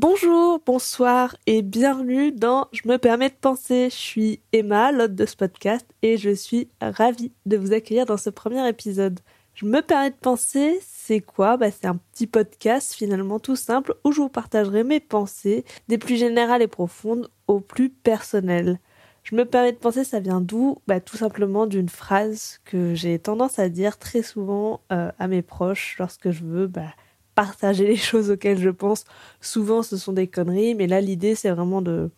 Bonjour, 0.00 0.62
bonsoir 0.64 1.34
et 1.46 1.60
bienvenue 1.60 2.30
dans 2.30 2.68
Je 2.70 2.86
me 2.86 2.98
permets 2.98 3.30
de 3.30 3.34
penser. 3.34 3.88
Je 3.90 3.96
suis 3.96 4.40
Emma, 4.52 4.92
l'hôte 4.92 5.16
de 5.16 5.26
ce 5.26 5.34
podcast, 5.34 5.84
et 6.02 6.16
je 6.16 6.30
suis 6.30 6.68
ravie 6.80 7.32
de 7.46 7.56
vous 7.56 7.72
accueillir 7.72 8.06
dans 8.06 8.16
ce 8.16 8.30
premier 8.30 8.68
épisode. 8.68 9.18
Je 9.54 9.66
me 9.66 9.82
permets 9.82 10.10
de 10.10 10.14
penser, 10.14 10.78
c'est 10.86 11.18
quoi? 11.20 11.56
Bah, 11.56 11.72
C'est 11.72 11.86
un 11.88 11.96
petit 11.96 12.28
podcast 12.28 12.94
finalement 12.94 13.40
tout 13.40 13.56
simple 13.56 13.96
où 14.04 14.12
je 14.12 14.20
vous 14.20 14.28
partagerai 14.28 14.84
mes 14.84 15.00
pensées, 15.00 15.64
des 15.88 15.98
plus 15.98 16.16
générales 16.16 16.62
et 16.62 16.68
profondes 16.68 17.28
aux 17.48 17.58
plus 17.58 17.90
personnelles. 17.90 18.78
Je 19.24 19.34
me 19.34 19.44
permets 19.44 19.72
de 19.72 19.78
penser, 19.78 20.04
ça 20.04 20.20
vient 20.20 20.40
d'où? 20.40 20.76
Bah, 20.86 21.00
Tout 21.00 21.16
simplement 21.16 21.66
d'une 21.66 21.88
phrase 21.88 22.60
que 22.64 22.94
j'ai 22.94 23.18
tendance 23.18 23.58
à 23.58 23.68
dire 23.68 23.98
très 23.98 24.22
souvent 24.22 24.80
euh, 24.92 25.10
à 25.18 25.26
mes 25.26 25.42
proches 25.42 25.96
lorsque 25.98 26.30
je 26.30 26.44
veux 26.44 26.68
bah, 26.68 26.94
partager 27.38 27.86
les 27.86 27.96
choses 27.96 28.32
auxquelles 28.32 28.58
je 28.58 28.68
pense. 28.68 29.04
Souvent, 29.40 29.84
ce 29.84 29.96
sont 29.96 30.12
des 30.12 30.26
conneries, 30.26 30.74
mais 30.74 30.88
là, 30.88 31.00
l'idée, 31.00 31.36
c'est 31.36 31.50
vraiment 31.50 31.82
de 31.82 32.10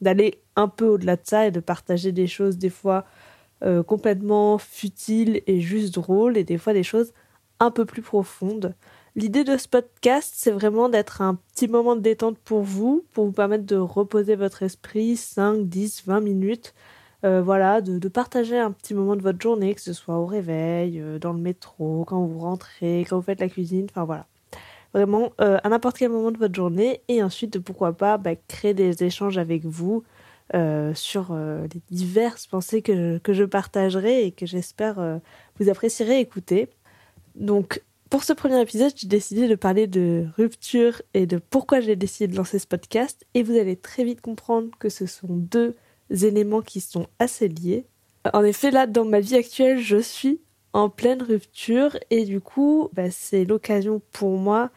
d'aller 0.00 0.42
un 0.56 0.66
peu 0.68 0.86
au-delà 0.86 1.14
de 1.14 1.22
ça 1.24 1.46
et 1.46 1.52
de 1.52 1.60
partager 1.60 2.10
des 2.10 2.26
choses 2.26 2.58
des 2.58 2.70
fois 2.70 3.04
euh, 3.62 3.84
complètement 3.84 4.58
futiles 4.58 5.42
et 5.46 5.60
juste 5.60 5.94
drôles 5.94 6.36
et 6.36 6.42
des 6.42 6.58
fois 6.58 6.72
des 6.72 6.82
choses 6.82 7.12
un 7.60 7.70
peu 7.70 7.84
plus 7.84 8.02
profondes. 8.02 8.74
L'idée 9.14 9.44
de 9.44 9.56
ce 9.56 9.68
podcast, 9.68 10.32
c'est 10.36 10.50
vraiment 10.50 10.88
d'être 10.88 11.22
un 11.22 11.36
petit 11.36 11.68
moment 11.68 11.94
de 11.94 12.00
détente 12.00 12.36
pour 12.38 12.62
vous, 12.62 13.04
pour 13.12 13.26
vous 13.26 13.32
permettre 13.32 13.64
de 13.66 13.76
reposer 13.76 14.34
votre 14.34 14.64
esprit 14.64 15.16
5, 15.16 15.68
10, 15.68 16.02
20 16.06 16.20
minutes. 16.20 16.74
Euh, 17.24 17.42
voilà, 17.42 17.80
de, 17.80 17.98
de, 18.00 18.08
partager 18.08 18.58
un 18.58 18.72
petit 18.72 18.92
moment 18.92 19.14
de 19.16 19.22
votre 19.22 19.40
journée, 19.40 19.74
que 19.74 19.80
ce 19.80 19.92
soit 19.92 20.18
au 20.18 20.26
réveil, 20.26 21.00
euh, 21.00 21.18
dans 21.20 21.32
le 21.32 21.38
métro, 21.40 22.04
quand 22.06 22.24
vous 22.26 22.40
rentrez, 22.40 23.06
quand 23.08 23.16
vous 23.16 23.22
faites 23.22 23.40
la 23.40 23.48
cuisine, 23.48 23.86
enfin 23.88 24.04
voilà 24.04 24.26
vraiment 24.94 25.32
euh, 25.40 25.58
à 25.62 25.68
n'importe 25.68 25.98
quel 25.98 26.10
moment 26.10 26.30
de 26.30 26.38
votre 26.38 26.54
journée 26.54 27.02
et 27.08 27.22
ensuite 27.22 27.58
pourquoi 27.58 27.92
pas 27.92 28.16
bah, 28.16 28.36
créer 28.48 28.72
des 28.72 29.02
échanges 29.04 29.36
avec 29.36 29.64
vous 29.64 30.04
euh, 30.54 30.94
sur 30.94 31.32
euh, 31.32 31.66
les 31.74 31.80
diverses 31.90 32.46
pensées 32.46 32.80
que 32.80 33.18
que 33.18 33.32
je 33.32 33.44
partagerai 33.44 34.24
et 34.24 34.30
que 34.30 34.46
j'espère 34.46 35.20
vous 35.58 35.68
apprécierez 35.68 36.20
écouter. 36.20 36.68
Donc 37.34 37.82
pour 38.08 38.22
ce 38.22 38.32
premier 38.32 38.60
épisode, 38.60 38.92
j'ai 38.94 39.08
décidé 39.08 39.48
de 39.48 39.56
parler 39.56 39.88
de 39.88 40.26
rupture 40.36 41.02
et 41.14 41.26
de 41.26 41.38
pourquoi 41.38 41.80
j'ai 41.80 41.96
décidé 41.96 42.28
de 42.28 42.36
lancer 42.36 42.60
ce 42.60 42.66
podcast 42.66 43.26
et 43.34 43.42
vous 43.42 43.56
allez 43.58 43.76
très 43.76 44.04
vite 44.04 44.20
comprendre 44.20 44.68
que 44.78 44.88
ce 44.88 45.06
sont 45.06 45.26
deux 45.28 45.74
éléments 46.10 46.62
qui 46.62 46.80
sont 46.80 47.08
assez 47.18 47.48
liés. 47.48 47.86
En 48.32 48.44
effet, 48.44 48.70
là, 48.70 48.86
dans 48.86 49.04
ma 49.04 49.20
vie 49.20 49.34
actuelle, 49.34 49.78
je 49.78 49.98
suis 49.98 50.40
en 50.74 50.90
pleine 50.90 51.22
rupture. 51.22 51.96
Et 52.10 52.26
du 52.26 52.40
coup 52.40 52.90
bah, 52.92 53.10
c'est 53.10 53.46
l'occasion 53.46 54.02
pour 54.12 54.36
moi 54.36 54.70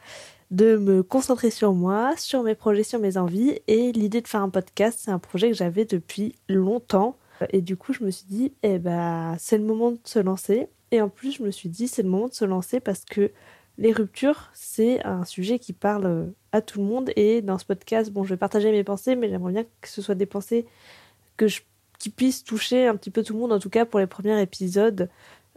de 0.50 0.78
me 0.78 1.04
concentrer 1.04 1.52
sur 1.52 1.74
moi, 1.74 2.16
sur 2.16 2.44
mes 2.44 2.56
projets, 2.56 2.84
sur 2.84 3.00
mes 3.00 3.18
envies. 3.18 3.60
Et 3.68 3.92
l'idée 3.92 4.22
de 4.22 4.28
faire 4.28 4.42
un 4.42 4.50
podcast 4.50 5.00
c'est 5.04 5.12
un 5.12 5.20
projet 5.20 5.50
que 5.50 5.58
j'avais 5.58 5.84
depuis 5.84 6.36
longtemps. 6.48 7.18
Et 7.52 7.62
du 7.62 7.76
coup 7.76 7.92
je 7.92 8.04
me 8.06 8.12
suis 8.12 8.28
dit 8.28 8.54
eh 8.64 8.80
ben 8.80 9.36
c'est 9.40 9.58
le 9.58 9.66
moment 9.66 9.92
de 9.92 10.00
se 10.06 10.20
lancer. 10.20 10.70
Et 10.92 11.02
en 11.02 11.10
plus 11.10 11.34
je 11.34 11.44
me 11.44 11.52
suis 11.52 11.68
dit 11.68 11.90
c'est 11.90 12.04
le 12.04 12.10
moment 12.10 12.30
de 12.30 12.34
se 12.34 12.46
lancer 12.46 12.80
parce 12.80 13.04
que 13.04 13.32
les 13.80 13.92
ruptures 13.92 14.50
c'est 14.54 15.04
un 15.06 15.26
sujet 15.26 15.60
qui 15.60 15.74
parle 15.74 16.32
à 16.52 16.62
tout 16.62 16.80
le 16.80 16.86
monde. 16.86 17.12
Et 17.16 17.42
dans 17.42 17.58
ce 17.58 17.66
podcast 17.66 18.12
bon 18.12 18.24
je 18.24 18.30
vais 18.30 18.38
partager 18.38 18.72
mes 18.72 18.84
pensées 18.84 19.16
mais 19.16 19.30
j'aimerais 19.30 19.52
bien 19.52 19.64
que 19.82 19.90
ce 19.90 20.02
soit 20.02 20.16
des 20.16 20.28
pensées 20.28 20.66
que 21.38 21.48
je 21.48 21.62
qui 22.00 22.10
puissent 22.10 22.44
toucher 22.44 22.88
un 22.88 22.96
petit 22.96 23.10
peu 23.10 23.24
tout 23.24 23.34
le 23.34 23.40
monde 23.40 23.52
en 23.52 23.60
tout 23.60 23.70
cas 23.70 23.86
pour 23.86 24.00
les 24.00 24.08
premiers 24.08 24.40
épisodes 24.42 25.10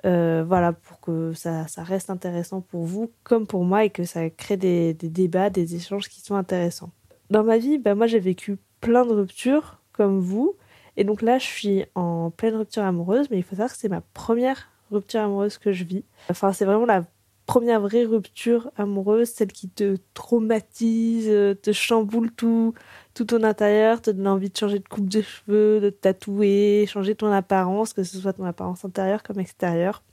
euh, 0.07 0.45
voilà, 0.47 0.73
pour 0.73 1.01
que 1.01 1.33
ça, 1.35 1.67
ça, 1.69 1.83
reste 1.83 2.11
intéressant 2.11 2.61
pour 2.61 2.85
vous 2.85 3.11
comme 3.23 3.47
pour 3.47 3.65
moi 3.65 3.85
et 3.85 3.91
que 3.91 4.05
ça 4.05 4.31
crée 4.31 4.57
des, 4.57 4.95
débats, 4.95 5.51
des 5.51 5.75
échanges 5.75 6.09
qui 6.09 6.21
sont 6.21 6.35
intéressants. 6.35 6.91
Dans 7.31 7.45
ma 7.45 7.59
vie, 7.59 7.79
ben 7.79 7.95
moi 7.95 8.07
j'ai 8.07 8.19
vécu 8.19 8.57
plein 8.81 9.05
de 9.05 9.13
ruptures 9.13 9.81
comme 9.93 10.19
vous. 10.19 10.57
Et 10.97 11.05
donc 11.05 11.23
là, 11.23 11.39
je 11.39 11.45
suis 11.45 11.85
en 11.95 12.31
pleine 12.31 12.57
rupture 12.57 12.83
amoureuse, 12.83 13.29
mais 13.31 13.39
il 13.39 13.43
faut 13.43 13.57
savoir 13.57 13.71
que 13.71 13.79
c'est 13.79 13.89
ma 13.89 14.01
première 14.01 14.71
rupture 14.91 15.21
amoureuse 15.21 15.59
que 15.59 15.73
je 15.73 15.85
vis. 15.85 16.05
Enfin, 16.29 16.53
c'est 16.53 16.65
vraiment 16.65 16.87
la 16.87 17.05
première 17.51 17.81
vraie 17.81 18.05
rupture 18.05 18.71
amoureuse, 18.77 19.29
celle 19.29 19.51
qui 19.51 19.69
te 19.69 19.97
traumatise, 20.15 21.27
te 21.61 21.73
chamboule 21.73 22.31
tout, 22.31 22.75
tout 23.13 23.25
ton 23.25 23.43
intérieur, 23.43 24.01
te 24.01 24.13
donne 24.13 24.29
envie 24.29 24.51
de 24.51 24.57
changer 24.57 24.79
de 24.79 24.87
coupe 24.87 25.09
de 25.09 25.21
cheveux, 25.21 25.81
de 25.81 25.91
tatouer, 25.91 26.87
changer 26.87 27.17
ton 27.17 27.33
apparence, 27.33 27.93
que 27.93 28.05
ce 28.05 28.21
soit 28.21 28.35
ton 28.35 28.45
apparence 28.45 28.85
intérieure 28.85 29.25
comme 29.25 29.41
extérieure. 29.41 30.05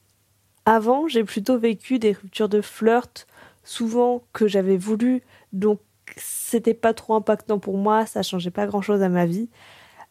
Avant, 0.65 1.07
j'ai 1.07 1.23
plutôt 1.23 1.59
vécu 1.59 1.99
des 1.99 2.13
ruptures 2.13 2.49
de 2.49 2.59
flirt, 2.59 3.27
souvent 3.63 4.23
que 4.33 4.47
j'avais 4.47 4.77
voulu, 4.77 5.21
donc 5.53 5.79
c'était 6.15 6.73
pas 6.73 6.95
trop 6.95 7.13
impactant 7.13 7.59
pour 7.59 7.77
moi, 7.77 8.07
ça 8.07 8.23
changeait 8.23 8.49
pas 8.49 8.65
grand 8.65 8.81
chose 8.81 9.03
à 9.03 9.09
ma 9.09 9.27
vie. 9.27 9.47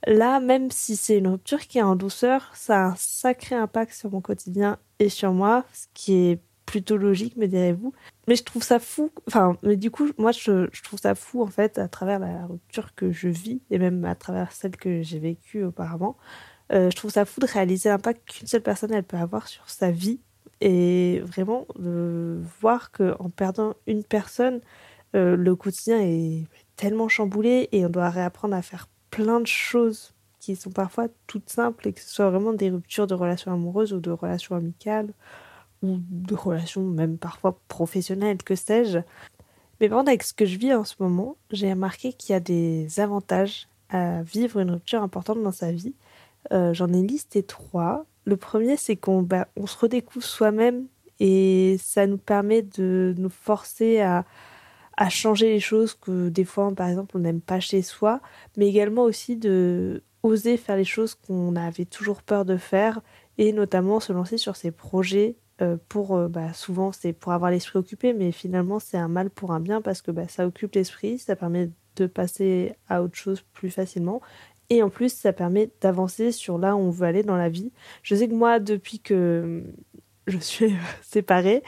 Là, 0.06 0.38
même 0.38 0.70
si 0.70 0.94
c'est 0.94 1.18
une 1.18 1.26
rupture 1.26 1.66
qui 1.66 1.78
est 1.78 1.82
en 1.82 1.96
douceur, 1.96 2.52
ça 2.54 2.84
a 2.84 2.86
un 2.90 2.94
sacré 2.96 3.56
impact 3.56 3.94
sur 3.94 4.12
mon 4.12 4.20
quotidien 4.20 4.78
et 5.00 5.08
sur 5.08 5.32
moi, 5.32 5.64
ce 5.72 5.86
qui 5.92 6.14
est 6.14 6.40
plutôt 6.66 6.96
logique, 6.96 7.36
me 7.36 7.46
direz-vous. 7.46 7.92
Mais 8.28 8.36
je 8.36 8.42
trouve 8.42 8.62
ça 8.62 8.78
fou. 8.78 9.10
Enfin, 9.28 9.56
mais 9.62 9.76
du 9.76 9.90
coup, 9.90 10.10
moi, 10.18 10.32
je, 10.32 10.66
trouve 10.82 10.98
ça 10.98 11.14
fou, 11.14 11.42
en 11.42 11.46
fait, 11.46 11.78
à 11.78 11.88
travers 11.88 12.18
la 12.18 12.46
rupture 12.46 12.94
que 12.94 13.12
je 13.12 13.28
vis, 13.28 13.62
et 13.70 13.78
même 13.78 14.04
à 14.04 14.14
travers 14.14 14.52
celle 14.52 14.76
que 14.76 15.02
j'ai 15.02 15.20
vécue 15.20 15.64
auparavant. 15.64 16.16
Euh, 16.72 16.90
je 16.90 16.96
trouve 16.96 17.12
ça 17.12 17.24
fou 17.24 17.40
de 17.40 17.46
réaliser 17.46 17.88
l'impact 17.88 18.28
qu'une 18.28 18.48
seule 18.48 18.62
personne, 18.62 18.92
elle 18.92 19.04
peut 19.04 19.16
avoir 19.16 19.48
sur 19.48 19.70
sa 19.70 19.90
vie. 19.90 20.20
Et 20.60 21.20
vraiment, 21.24 21.66
de 21.78 22.40
voir 22.60 22.90
qu'en 22.90 23.30
perdant 23.30 23.74
une 23.86 24.04
personne, 24.04 24.60
euh, 25.14 25.36
le 25.36 25.54
quotidien 25.54 26.00
est 26.00 26.46
tellement 26.76 27.08
chamboulé 27.08 27.68
et 27.72 27.86
on 27.86 27.88
doit 27.90 28.10
réapprendre 28.10 28.54
à 28.54 28.62
faire 28.62 28.88
plein 29.10 29.40
de 29.40 29.46
choses 29.46 30.14
qui 30.40 30.56
sont 30.56 30.70
parfois 30.70 31.08
toutes 31.26 31.48
simples 31.50 31.88
et 31.88 31.92
que 31.92 32.00
ce 32.00 32.08
soit 32.08 32.30
vraiment 32.30 32.52
des 32.52 32.70
ruptures 32.70 33.06
de 33.06 33.14
relations 33.14 33.52
amoureuses 33.52 33.92
ou 33.92 34.00
de 34.00 34.10
relations 34.10 34.54
amicales 34.54 35.12
ou 35.82 35.98
de 36.08 36.34
relations 36.34 36.82
même 36.82 37.18
parfois 37.18 37.58
professionnelles, 37.68 38.42
que 38.42 38.54
sais-je. 38.54 38.98
Mais 39.80 39.88
par 39.88 40.00
avec 40.00 40.22
ce 40.22 40.32
que 40.32 40.46
je 40.46 40.56
vis 40.56 40.72
en 40.74 40.84
ce 40.84 40.94
moment, 41.00 41.36
j'ai 41.50 41.70
remarqué 41.70 42.12
qu'il 42.12 42.32
y 42.32 42.36
a 42.36 42.40
des 42.40 43.00
avantages 43.00 43.68
à 43.90 44.22
vivre 44.22 44.60
une 44.60 44.70
rupture 44.70 45.02
importante 45.02 45.42
dans 45.42 45.52
sa 45.52 45.70
vie. 45.72 45.94
Euh, 46.52 46.72
J'en 46.72 46.92
ai 46.92 47.02
listé 47.02 47.42
trois. 47.42 48.06
Le 48.24 48.36
premier, 48.36 48.76
c'est 48.76 48.96
qu'on 48.96 49.22
bah, 49.22 49.48
on 49.56 49.66
se 49.66 49.76
redécouvre 49.78 50.24
soi-même 50.24 50.86
et 51.20 51.76
ça 51.80 52.06
nous 52.06 52.18
permet 52.18 52.62
de 52.62 53.14
nous 53.18 53.30
forcer 53.30 54.00
à, 54.00 54.24
à 54.96 55.08
changer 55.08 55.50
les 55.50 55.60
choses 55.60 55.94
que 55.94 56.28
des 56.28 56.44
fois, 56.44 56.72
par 56.74 56.88
exemple, 56.88 57.16
on 57.16 57.20
n'aime 57.20 57.40
pas 57.40 57.60
chez 57.60 57.82
soi, 57.82 58.20
mais 58.56 58.68
également 58.68 59.02
aussi 59.02 59.36
de 59.36 60.02
oser 60.22 60.56
faire 60.56 60.76
les 60.76 60.84
choses 60.84 61.14
qu'on 61.14 61.54
avait 61.54 61.84
toujours 61.84 62.22
peur 62.22 62.44
de 62.44 62.56
faire 62.56 63.00
et 63.38 63.52
notamment 63.52 64.00
se 64.00 64.12
lancer 64.12 64.38
sur 64.38 64.56
ces 64.56 64.70
projets 64.70 65.36
euh, 65.62 65.76
pour 65.88 66.14
euh, 66.16 66.28
bah, 66.28 66.52
souvent 66.52 66.92
c'est 66.92 67.12
pour 67.12 67.32
avoir 67.32 67.50
l'esprit 67.50 67.78
occupé 67.78 68.12
mais 68.12 68.30
finalement 68.30 68.78
c'est 68.78 68.98
un 68.98 69.08
mal 69.08 69.30
pour 69.30 69.52
un 69.52 69.60
bien 69.60 69.80
parce 69.80 70.02
que 70.02 70.10
bah, 70.10 70.28
ça 70.28 70.46
occupe 70.46 70.74
l'esprit 70.74 71.18
ça 71.18 71.34
permet 71.34 71.70
de 71.96 72.06
passer 72.06 72.74
à 72.88 73.02
autre 73.02 73.16
chose 73.16 73.42
plus 73.54 73.70
facilement. 73.70 74.20
Et 74.68 74.82
en 74.82 74.90
plus 74.90 75.12
ça 75.12 75.32
permet 75.32 75.70
d'avancer 75.80 76.32
sur 76.32 76.58
là 76.58 76.76
où 76.76 76.80
on 76.80 76.90
veut 76.90 77.06
aller 77.06 77.22
dans 77.22 77.36
la 77.36 77.48
vie. 77.48 77.72
Je 78.02 78.14
sais 78.14 78.28
que 78.28 78.34
moi 78.34 78.60
depuis 78.60 79.00
que 79.00 79.62
je 80.26 80.38
suis 80.38 80.74
séparée 81.02 81.62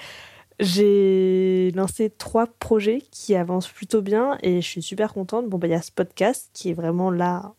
j'ai 0.60 1.71
lancé 1.77 2.10
trois 2.10 2.47
projets 2.47 3.00
qui 3.12 3.37
avancent 3.37 3.69
plutôt 3.69 4.03
bien 4.03 4.38
et 4.43 4.60
je 4.60 4.66
suis 4.66 4.82
super 4.82 5.15
contente. 5.15 5.48
Bon 5.48 5.56
bah 5.59 5.69
il 5.69 5.71
y 5.71 5.75
a 5.75 5.82
ce 5.82 5.93
podcast 5.93 6.50
qui 6.53 6.71
est 6.71 6.75
vraiment 6.75 7.10
là 7.10 7.54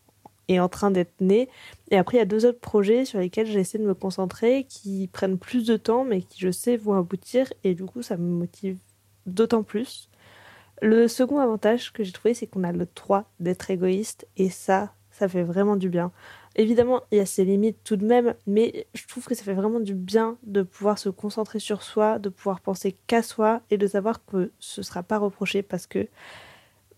en 0.58 0.68
train 0.68 0.90
d'être 0.90 1.20
né. 1.20 1.48
Et 1.90 1.96
après, 1.96 2.16
il 2.16 2.20
y 2.20 2.22
a 2.22 2.26
deux 2.26 2.46
autres 2.46 2.60
projets 2.60 3.04
sur 3.04 3.20
lesquels 3.20 3.46
j'essaie 3.46 3.78
de 3.78 3.84
me 3.84 3.94
concentrer, 3.94 4.64
qui 4.68 5.08
prennent 5.12 5.38
plus 5.38 5.66
de 5.66 5.76
temps, 5.76 6.04
mais 6.04 6.22
qui, 6.22 6.40
je 6.40 6.50
sais, 6.50 6.76
vont 6.76 6.94
aboutir. 6.94 7.52
Et 7.62 7.74
du 7.74 7.84
coup, 7.84 8.02
ça 8.02 8.16
me 8.16 8.28
motive 8.28 8.78
d'autant 9.26 9.62
plus. 9.62 10.08
Le 10.82 11.08
second 11.08 11.38
avantage 11.38 11.92
que 11.92 12.02
j'ai 12.02 12.12
trouvé, 12.12 12.34
c'est 12.34 12.46
qu'on 12.46 12.64
a 12.64 12.72
le 12.72 12.88
droit 12.96 13.30
d'être 13.38 13.70
égoïste. 13.70 14.26
Et 14.36 14.48
ça, 14.48 14.94
ça 15.10 15.28
fait 15.28 15.42
vraiment 15.42 15.76
du 15.76 15.90
bien. 15.90 16.10
Évidemment, 16.56 17.02
il 17.12 17.18
y 17.18 17.20
a 17.20 17.26
ses 17.26 17.44
limites 17.44 17.78
tout 17.84 17.96
de 17.96 18.04
même, 18.04 18.34
mais 18.46 18.86
je 18.94 19.06
trouve 19.06 19.26
que 19.26 19.34
ça 19.34 19.44
fait 19.44 19.54
vraiment 19.54 19.78
du 19.78 19.94
bien 19.94 20.36
de 20.42 20.62
pouvoir 20.62 20.98
se 20.98 21.08
concentrer 21.08 21.60
sur 21.60 21.82
soi, 21.82 22.18
de 22.18 22.28
pouvoir 22.28 22.60
penser 22.60 22.96
qu'à 23.06 23.22
soi 23.22 23.60
et 23.70 23.78
de 23.78 23.86
savoir 23.86 24.24
que 24.24 24.50
ce 24.58 24.80
ne 24.80 24.84
sera 24.84 25.02
pas 25.02 25.18
reproché 25.18 25.62
parce 25.62 25.86
que 25.86 26.08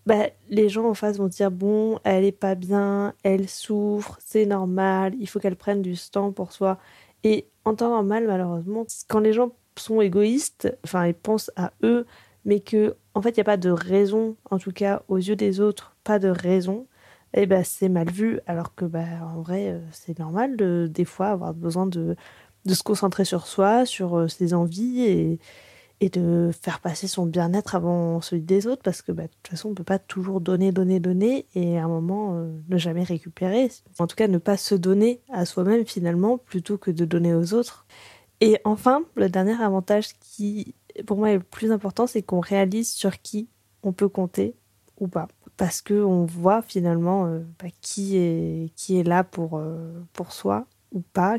bah, 0.05 0.27
les 0.49 0.69
gens 0.69 0.89
en 0.89 0.93
face 0.93 1.17
vont 1.17 1.27
dire 1.27 1.51
bon, 1.51 1.99
elle 2.03 2.25
est 2.25 2.31
pas 2.31 2.55
bien, 2.55 3.13
elle 3.23 3.47
souffre, 3.47 4.17
c'est 4.25 4.45
normal, 4.45 5.13
il 5.19 5.27
faut 5.27 5.39
qu'elle 5.39 5.55
prenne 5.55 5.81
du 5.81 5.95
temps 6.11 6.31
pour 6.31 6.51
soi. 6.51 6.77
Et 7.23 7.47
en 7.65 7.75
temps 7.75 7.89
normal, 7.89 8.27
malheureusement, 8.27 8.85
quand 9.07 9.19
les 9.19 9.33
gens 9.33 9.53
sont 9.77 10.01
égoïstes, 10.01 10.77
enfin, 10.83 11.07
ils 11.07 11.13
pensent 11.13 11.51
à 11.55 11.71
eux, 11.83 12.05
mais 12.45 12.59
que 12.59 12.95
en 13.15 13.21
fait, 13.21 13.29
il 13.31 13.35
n'y 13.35 13.41
a 13.41 13.45
pas 13.45 13.57
de 13.57 13.69
raison, 13.69 14.35
en 14.49 14.57
tout 14.59 14.71
cas 14.71 15.03
aux 15.07 15.17
yeux 15.17 15.35
des 15.35 15.59
autres, 15.61 15.95
pas 16.03 16.19
de 16.19 16.29
raison. 16.29 16.87
Et 17.35 17.43
eh 17.43 17.45
ben 17.47 17.63
c'est 17.63 17.89
mal 17.89 18.11
vu, 18.11 18.39
alors 18.45 18.75
que 18.75 18.85
bah, 18.85 19.05
en 19.23 19.41
vrai, 19.41 19.71
euh, 19.71 19.79
c'est 19.91 20.19
normal 20.19 20.55
de 20.55 20.87
des 20.91 21.05
fois 21.05 21.29
avoir 21.29 21.53
besoin 21.55 21.87
de, 21.87 22.15
de 22.65 22.73
se 22.73 22.83
concentrer 22.83 23.25
sur 23.25 23.47
soi, 23.47 23.85
sur 23.85 24.17
euh, 24.17 24.27
ses 24.27 24.53
envies 24.53 25.03
et 25.05 25.39
et 26.03 26.09
de 26.09 26.51
faire 26.61 26.81
passer 26.81 27.07
son 27.07 27.25
bien-être 27.25 27.75
avant 27.75 28.19
celui 28.19 28.41
des 28.41 28.67
autres 28.67 28.81
parce 28.83 29.01
que 29.01 29.13
bah, 29.13 29.23
de 29.23 29.29
toute 29.29 29.47
façon 29.47 29.69
on 29.69 29.73
peut 29.73 29.85
pas 29.85 29.99
toujours 29.99 30.41
donner 30.41 30.73
donner 30.73 30.99
donner 30.99 31.45
et 31.55 31.79
à 31.79 31.85
un 31.85 31.87
moment 31.87 32.35
euh, 32.35 32.51
ne 32.67 32.77
jamais 32.77 33.03
récupérer. 33.03 33.71
En 33.99 34.07
tout 34.07 34.17
cas 34.17 34.27
ne 34.27 34.37
pas 34.37 34.57
se 34.57 34.75
donner 34.75 35.21
à 35.31 35.45
soi-même 35.45 35.85
finalement 35.85 36.37
plutôt 36.37 36.77
que 36.77 36.91
de 36.91 37.05
donner 37.05 37.33
aux 37.33 37.53
autres. 37.53 37.85
Et 38.41 38.57
enfin 38.65 39.03
le 39.15 39.29
dernier 39.29 39.53
avantage 39.53 40.09
qui 40.19 40.75
pour 41.05 41.19
moi 41.19 41.29
est 41.29 41.35
le 41.35 41.39
plus 41.39 41.71
important 41.71 42.05
c'est 42.05 42.21
qu'on 42.21 42.41
réalise 42.41 42.91
sur 42.91 43.21
qui 43.21 43.47
on 43.81 43.93
peut 43.93 44.09
compter 44.09 44.57
ou 44.99 45.07
pas. 45.07 45.29
Parce 45.55 45.81
que 45.81 45.93
on 45.93 46.25
voit 46.25 46.61
finalement 46.63 47.27
euh, 47.27 47.39
bah, 47.61 47.69
qui 47.79 48.17
est 48.17 48.73
qui 48.75 48.99
est 48.99 49.03
là 49.03 49.23
pour 49.23 49.57
euh, 49.57 50.03
pour 50.11 50.33
soi 50.33 50.65
ou 50.93 51.01
pas 51.01 51.37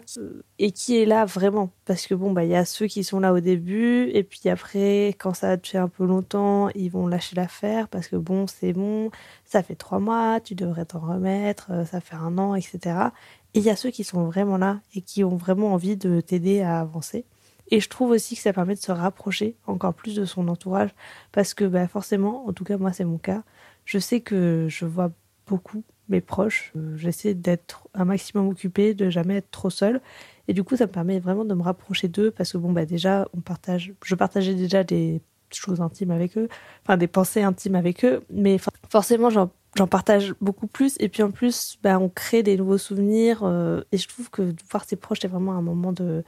et 0.58 0.72
qui 0.72 0.98
est 0.98 1.06
là 1.06 1.24
vraiment. 1.24 1.70
Parce 1.86 2.06
que 2.06 2.14
bon 2.14 2.32
bah 2.32 2.44
il 2.44 2.50
y 2.50 2.56
a 2.56 2.64
ceux 2.64 2.86
qui 2.86 3.04
sont 3.04 3.20
là 3.20 3.32
au 3.32 3.40
début 3.40 4.10
et 4.12 4.22
puis 4.22 4.48
après 4.48 5.08
quand 5.18 5.34
ça 5.34 5.56
te 5.56 5.68
fait 5.68 5.78
un 5.78 5.88
peu 5.88 6.04
longtemps 6.04 6.68
ils 6.74 6.90
vont 6.90 7.06
lâcher 7.06 7.36
l'affaire 7.36 7.88
parce 7.88 8.08
que 8.08 8.16
bon 8.16 8.46
c'est 8.46 8.72
bon 8.72 9.10
ça 9.44 9.62
fait 9.62 9.76
trois 9.76 10.00
mois 10.00 10.40
tu 10.40 10.54
devrais 10.54 10.84
t'en 10.84 11.00
remettre 11.00 11.68
euh, 11.70 11.84
ça 11.84 12.00
fait 12.00 12.16
un 12.16 12.36
an 12.38 12.54
etc 12.54 13.10
et 13.54 13.60
il 13.60 13.64
y 13.64 13.70
a 13.70 13.76
ceux 13.76 13.90
qui 13.90 14.04
sont 14.04 14.24
vraiment 14.24 14.58
là 14.58 14.80
et 14.94 15.00
qui 15.00 15.22
ont 15.24 15.36
vraiment 15.36 15.72
envie 15.72 15.96
de 15.96 16.20
t'aider 16.20 16.60
à 16.60 16.80
avancer. 16.80 17.24
Et 17.70 17.80
je 17.80 17.88
trouve 17.88 18.10
aussi 18.10 18.34
que 18.36 18.42
ça 18.42 18.52
permet 18.52 18.74
de 18.74 18.80
se 18.80 18.92
rapprocher 18.92 19.56
encore 19.66 19.94
plus 19.94 20.16
de 20.16 20.24
son 20.24 20.48
entourage 20.48 20.90
parce 21.32 21.54
que 21.54 21.64
bah 21.64 21.88
forcément 21.88 22.46
en 22.46 22.52
tout 22.52 22.64
cas 22.64 22.76
moi 22.76 22.92
c'est 22.92 23.04
mon 23.04 23.16
cas 23.16 23.42
je 23.86 23.98
sais 23.98 24.20
que 24.20 24.66
je 24.68 24.84
vois 24.84 25.10
beaucoup 25.46 25.82
mes 26.08 26.20
proches. 26.20 26.72
Euh, 26.76 26.96
j'essaie 26.96 27.34
d'être 27.34 27.88
un 27.94 28.04
maximum 28.04 28.48
occupée, 28.48 28.94
de 28.94 29.10
jamais 29.10 29.36
être 29.36 29.50
trop 29.50 29.70
seule. 29.70 30.00
Et 30.48 30.52
du 30.52 30.64
coup, 30.64 30.76
ça 30.76 30.86
me 30.86 30.92
permet 30.92 31.20
vraiment 31.20 31.44
de 31.44 31.54
me 31.54 31.62
rapprocher 31.62 32.08
d'eux 32.08 32.30
parce 32.30 32.52
que 32.52 32.58
bon, 32.58 32.72
bah 32.72 32.84
déjà, 32.84 33.28
on 33.34 33.40
partage, 33.40 33.92
je 34.04 34.14
partageais 34.14 34.54
déjà 34.54 34.84
des 34.84 35.22
choses 35.52 35.80
intimes 35.80 36.10
avec 36.10 36.36
eux, 36.36 36.48
enfin 36.82 36.96
des 36.96 37.06
pensées 37.06 37.42
intimes 37.42 37.76
avec 37.76 38.04
eux, 38.04 38.22
mais 38.30 38.58
forcément, 38.90 39.30
j'en 39.30 39.86
partage 39.86 40.34
beaucoup 40.40 40.66
plus. 40.66 40.96
Et 41.00 41.08
puis 41.08 41.22
en 41.22 41.30
plus, 41.30 41.78
bah, 41.82 41.98
on 41.98 42.08
crée 42.08 42.42
des 42.42 42.56
nouveaux 42.56 42.78
souvenirs. 42.78 43.40
Euh, 43.42 43.82
et 43.92 43.98
je 43.98 44.08
trouve 44.08 44.30
que 44.30 44.54
voir 44.70 44.84
ses 44.84 44.96
proches, 44.96 45.18
c'est 45.22 45.28
vraiment 45.28 45.52
un 45.54 45.62
moment 45.62 45.92
de. 45.92 46.24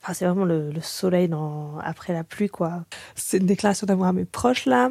Enfin, 0.00 0.14
c'est 0.14 0.26
vraiment 0.26 0.44
le, 0.44 0.72
soleil 0.80 1.28
dans, 1.28 1.76
après 1.78 2.12
la 2.12 2.22
pluie, 2.22 2.48
quoi. 2.48 2.84
C'est 3.16 3.38
une 3.38 3.46
déclaration 3.46 3.84
d'amour 3.84 4.06
à 4.06 4.12
mes 4.12 4.24
proches, 4.24 4.64
là. 4.64 4.90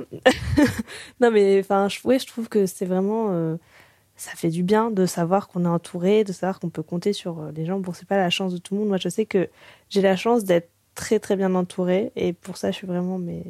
non, 1.22 1.31
mais 1.31 1.62
enfin, 1.62 1.88
je, 1.88 2.00
ouais, 2.06 2.19
je 2.19 2.28
trouve 2.28 2.50
que 2.50 2.66
c'est 2.66 2.86
vraiment. 2.86 3.28
Euh, 3.31 3.56
ça 4.18 4.31
fait 4.31 4.50
du 4.50 4.64
bien 4.64 4.92
de 4.92 5.06
savoir 5.06 5.48
qu'on 5.48 5.64
est 5.64 5.69
entouré, 5.69 6.24
de 6.24 6.34
savoir 6.34 6.60
qu'on 6.60 6.69
peut 6.69 6.84
compter 6.84 7.14
sur 7.14 7.40
euh, 7.40 7.52
les 7.56 7.66
gens. 7.66 7.80
Bon, 7.80 7.94
c'est 7.94 8.08
pas 8.08 8.18
la 8.18 8.31
chance 8.31 8.52
de 8.52 8.58
tout 8.58 8.74
le 8.74 8.81
monde. 8.81 8.90
Moi, 8.90 8.98
je 8.98 9.10
sais 9.10 9.25
que 9.25 9.48
j'ai 9.90 10.02
la 10.02 10.16
chance 10.16 10.44
d'être 10.44 10.69
très 10.96 11.19
très 11.19 11.36
bien 11.36 11.54
entourée 11.54 12.12
et 12.16 12.34
pour 12.34 12.58
ça, 12.58 12.72
je 12.72 12.78
suis 12.78 12.88
vraiment 12.88 13.19
mais 13.19 13.44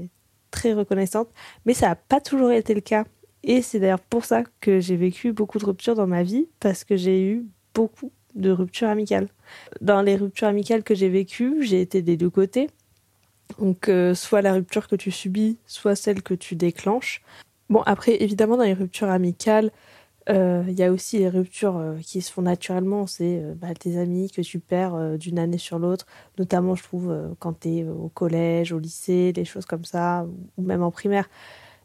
très 0.52 0.74
reconnaissante. 0.74 1.30
Mais 1.66 1.74
ça 1.74 1.88
n'a 1.88 1.96
pas 1.96 2.20
toujours 2.20 2.52
été 2.52 2.74
le 2.74 2.82
cas. 2.82 3.06
Et 3.44 3.62
c'est 3.62 3.80
d'ailleurs 3.80 4.02
pour 4.02 4.26
ça 4.26 4.44
que 4.60 4.82
j'ai 4.82 4.98
vécu 4.98 5.32
beaucoup 5.32 5.58
de 5.58 5.66
ruptures 5.66 5.96
dans 5.96 6.08
ma 6.08 6.24
vie 6.24 6.48
parce 6.60 6.84
que 6.84 6.98
j'ai 6.98 7.24
eu 7.24 7.46
beaucoup 7.74 8.12
de 8.36 8.52
ruptures 8.52 8.90
amicales. 8.90 9.30
Dans 9.80 10.02
les 10.02 10.18
ruptures 10.18 10.48
amicales 10.48 10.84
que 10.84 10.96
j'ai 10.96 11.10
vécues, 11.10 11.64
j'ai 11.64 11.80
été 11.80 12.02
des 12.02 12.18
deux 12.18 12.30
côtés. 12.30 12.70
Donc, 13.60 13.88
euh, 13.88 14.14
soit 14.14 14.42
la 14.42 14.54
rupture 14.54 14.90
que 14.90 14.98
tu 14.98 15.12
subis, 15.12 15.58
soit 15.66 15.96
celle 15.96 16.22
que 16.22 16.34
tu 16.34 16.56
déclenches. 16.56 17.22
Bon, 17.70 17.82
après, 17.86 18.22
évidemment, 18.22 18.58
dans 18.58 18.64
les 18.64 18.74
ruptures 18.74 19.10
amicales, 19.10 19.72
il 20.30 20.74
y 20.74 20.84
a 20.84 20.92
aussi 20.92 21.20
les 21.20 21.30
ruptures 21.30 21.78
euh, 21.78 21.98
qui 22.02 22.22
se 22.22 22.32
font 22.32 22.42
naturellement. 22.42 23.08
C'est 23.08 23.42
euh, 23.42 23.54
bah, 23.56 23.74
tes 23.74 23.98
amis 23.98 24.30
que 24.32 24.42
tu 24.42 24.60
perds 24.60 25.18
d'une 25.18 25.40
année 25.40 25.58
sur 25.58 25.80
l'autre. 25.80 26.06
Notamment, 26.38 26.76
je 26.76 26.84
trouve, 26.84 27.36
quand 27.40 27.62
tu 27.62 27.70
es 27.70 27.84
au 27.86 28.10
collège, 28.10 28.72
au 28.72 28.80
lycée, 28.80 29.34
des 29.34 29.46
choses 29.46 29.66
comme 29.66 29.86
ça, 29.86 30.26
ou 30.58 30.62
même 30.62 30.84
en 30.84 30.92
primaire. 30.92 31.30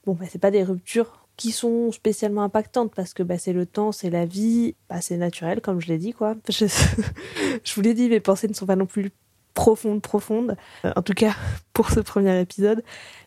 Bon, 0.07 0.15
bah, 0.15 0.25
c'est 0.29 0.41
pas 0.41 0.51
des 0.51 0.65
ruptures 0.65 1.23
qui 1.37 1.53
sont 1.53 1.93
spécialement 1.93 2.43
impactantes 2.43 2.95
parce 2.95 3.15
que 3.15 3.23
bah, 3.23 3.39
c'est 3.39 3.53
le 3.53 3.67
temps, 3.67 3.93
c'est 3.93 4.11
la 4.11 4.27
vie, 4.27 4.75
bah, 4.89 5.01
c'est 5.01 5.17
naturel, 5.17 5.61
comme 5.61 5.81
je 5.81 5.89
l'ai 5.89 5.99
dit, 5.99 6.13
quoi. 6.13 6.37
Je 6.49 7.75
vous 7.75 7.81
l'ai 7.81 7.95
dit, 7.95 8.09
mes 8.09 8.21
pensées 8.21 8.49
ne 8.49 8.55
sont 8.55 8.67
pas 8.67 8.77
non 8.77 8.87
plus 8.87 9.11
profonde, 9.55 10.03
profonde. 10.03 10.57
Euh, 10.85 10.93
en 10.97 11.03
tout 11.03 11.15
cas, 11.15 11.35
pour 11.73 11.91
ce 11.91 12.01
premier 12.01 12.41
épisode. 12.41 12.83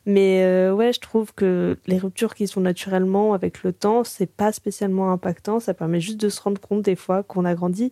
Mais 0.06 0.44
euh, 0.44 0.74
ouais, 0.74 0.94
je 0.94 1.00
trouve 1.00 1.34
que 1.34 1.78
les 1.88 1.98
ruptures 1.98 2.36
qui 2.36 2.48
sont 2.48 2.62
naturellement 2.62 3.34
avec 3.34 3.64
le 3.64 3.74
temps, 3.74 4.04
c'est 4.04 4.32
pas 4.32 4.52
spécialement 4.52 5.12
impactant. 5.12 5.60
Ça 5.60 5.74
permet 5.74 6.02
juste 6.02 6.20
de 6.20 6.30
se 6.30 6.42
rendre 6.42 6.62
compte 6.62 6.84
des 6.84 6.96
fois 6.96 7.24
qu'on 7.24 7.46
a 7.46 7.56
grandi. 7.56 7.92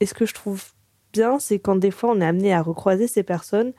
Et 0.00 0.06
ce 0.06 0.14
que 0.14 0.26
je 0.26 0.34
trouve 0.34 0.64
bien, 1.12 1.38
c'est 1.38 1.58
quand 1.58 1.76
des 1.76 1.90
fois 1.90 2.10
on 2.10 2.20
est 2.20 2.26
amené 2.26 2.52
à 2.54 2.62
recroiser 2.62 3.06
ces 3.06 3.22
personnes 3.22 3.72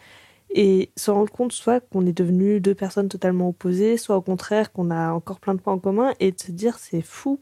et 0.53 0.91
se 0.97 1.11
rendre 1.11 1.31
compte 1.31 1.53
soit 1.53 1.79
qu'on 1.79 2.05
est 2.05 2.17
devenu 2.17 2.59
deux 2.59 2.75
personnes 2.75 3.07
totalement 3.07 3.49
opposées, 3.49 3.97
soit 3.97 4.17
au 4.17 4.21
contraire 4.21 4.71
qu'on 4.71 4.91
a 4.91 5.11
encore 5.11 5.39
plein 5.39 5.53
de 5.53 5.61
points 5.61 5.73
en 5.73 5.79
commun 5.79 6.13
et 6.19 6.31
de 6.31 6.39
se 6.39 6.51
dire 6.51 6.77
c'est 6.77 7.01
fou 7.01 7.39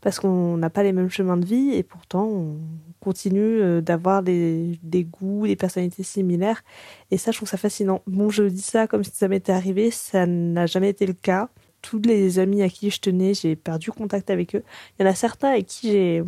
parce 0.00 0.18
qu'on 0.20 0.56
n'a 0.56 0.70
pas 0.70 0.82
les 0.82 0.92
mêmes 0.92 1.10
chemins 1.10 1.36
de 1.36 1.44
vie 1.44 1.72
et 1.74 1.82
pourtant 1.82 2.24
on 2.26 2.58
continue 3.00 3.60
euh, 3.60 3.80
d'avoir 3.80 4.22
des, 4.22 4.78
des, 4.82 5.04
goûts, 5.04 5.46
des 5.46 5.56
personnalités 5.56 6.02
similaires. 6.02 6.62
Et 7.10 7.18
ça, 7.18 7.32
je 7.32 7.38
trouve 7.38 7.48
ça 7.48 7.56
fascinant. 7.56 8.02
Bon, 8.06 8.30
je 8.30 8.44
dis 8.44 8.62
ça 8.62 8.86
comme 8.86 9.04
si 9.04 9.10
ça 9.12 9.28
m'était 9.28 9.52
arrivé, 9.52 9.90
ça 9.90 10.26
n'a 10.26 10.66
jamais 10.66 10.90
été 10.90 11.06
le 11.06 11.12
cas. 11.12 11.48
Tous 11.82 12.00
les 12.00 12.38
amis 12.38 12.62
à 12.62 12.68
qui 12.68 12.90
je 12.90 13.00
tenais, 13.00 13.34
j'ai 13.34 13.56
perdu 13.56 13.90
contact 13.90 14.30
avec 14.30 14.54
eux. 14.54 14.62
Il 14.98 15.02
y 15.02 15.06
en 15.06 15.10
a 15.10 15.14
certains 15.14 15.48
avec 15.48 15.66
qui 15.66 15.90
j'ai 15.90 16.22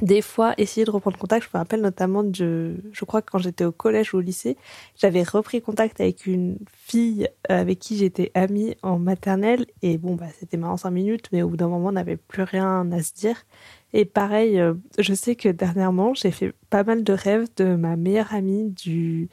des 0.00 0.22
fois 0.22 0.54
essayer 0.58 0.84
de 0.84 0.90
reprendre 0.90 1.18
contact. 1.18 1.44
Je 1.44 1.50
me 1.52 1.58
rappelle 1.58 1.80
notamment 1.80 2.22
de, 2.22 2.76
je 2.92 3.04
crois 3.04 3.22
que 3.22 3.30
quand 3.30 3.38
j'étais 3.38 3.64
au 3.64 3.72
collège 3.72 4.14
ou 4.14 4.18
au 4.18 4.20
lycée, 4.20 4.56
j'avais 4.96 5.22
repris 5.22 5.60
contact 5.60 6.00
avec 6.00 6.26
une 6.26 6.58
fille 6.72 7.28
avec 7.48 7.78
qui 7.80 7.96
j'étais 7.96 8.30
amie 8.34 8.76
en 8.82 8.98
maternelle 8.98 9.66
et 9.82 9.98
bon 9.98 10.14
bah 10.14 10.26
c'était 10.38 10.56
marrant 10.56 10.76
cinq 10.76 10.90
minutes, 10.90 11.28
mais 11.32 11.42
au 11.42 11.48
bout 11.48 11.56
d'un 11.56 11.68
moment 11.68 11.88
on 11.88 11.92
n'avait 11.92 12.16
plus 12.16 12.42
rien 12.44 12.90
à 12.92 13.02
se 13.02 13.12
dire. 13.14 13.44
Et 13.92 14.04
pareil, 14.04 14.60
euh, 14.60 14.74
je 14.98 15.14
sais 15.14 15.34
que 15.34 15.48
dernièrement 15.48 16.14
j'ai 16.14 16.30
fait 16.30 16.52
pas 16.70 16.84
mal 16.84 17.02
de 17.02 17.12
rêves 17.12 17.48
de 17.56 17.74
ma 17.74 17.96
meilleure 17.96 18.32
amie 18.34 18.70
du, 18.70 19.28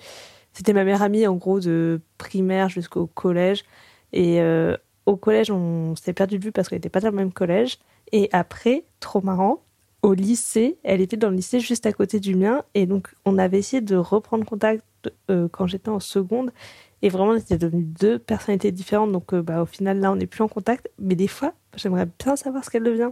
c'était 0.53 0.73
ma 0.73 0.83
meilleure 0.83 1.03
amie 1.03 1.27
en 1.27 1.35
gros 1.35 1.59
de 1.59 2.01
primaire 2.17 2.69
jusqu'au 2.69 3.07
collège 3.07 3.65
et 4.13 4.41
euh, 4.41 4.77
au 5.05 5.17
collège 5.17 5.51
on 5.51 5.95
s'est 5.95 6.13
perdu 6.13 6.39
de 6.39 6.45
vue 6.45 6.51
parce 6.51 6.69
qu'elle 6.69 6.77
n'était 6.77 6.89
pas 6.89 7.01
dans 7.01 7.09
le 7.09 7.15
même 7.15 7.33
collège 7.33 7.77
et 8.11 8.29
après, 8.31 8.85
trop 8.99 9.21
marrant, 9.21 9.64
au 10.05 10.13
lycée. 10.13 10.77
Elle 10.83 11.01
était 11.01 11.17
dans 11.17 11.31
le 11.31 11.35
lycée 11.35 11.59
juste 11.59 11.87
à 11.87 11.91
côté 11.91 12.19
du 12.19 12.35
mien. 12.35 12.63
Et 12.75 12.85
donc, 12.85 13.07
on 13.25 13.39
avait 13.39 13.57
essayé 13.57 13.81
de 13.81 13.95
reprendre 13.95 14.45
contact 14.45 14.83
euh, 15.31 15.47
quand 15.51 15.65
j'étais 15.65 15.89
en 15.89 15.99
seconde. 15.99 16.51
Et 17.01 17.09
vraiment, 17.09 17.31
on 17.31 17.37
était 17.37 17.57
devenus 17.57 17.87
deux 17.87 18.19
personnalités 18.19 18.71
différentes. 18.71 19.11
Donc, 19.11 19.33
euh, 19.33 19.41
bah, 19.41 19.63
au 19.63 19.65
final, 19.65 19.99
là, 19.99 20.11
on 20.11 20.15
n'est 20.15 20.27
plus 20.27 20.43
en 20.43 20.47
contact. 20.47 20.89
Mais 20.99 21.15
des 21.15 21.27
fois, 21.27 21.53
j'aimerais 21.75 22.07
bien 22.23 22.35
savoir 22.35 22.63
ce 22.63 22.69
qu'elle 22.69 22.83
devient. 22.83 23.11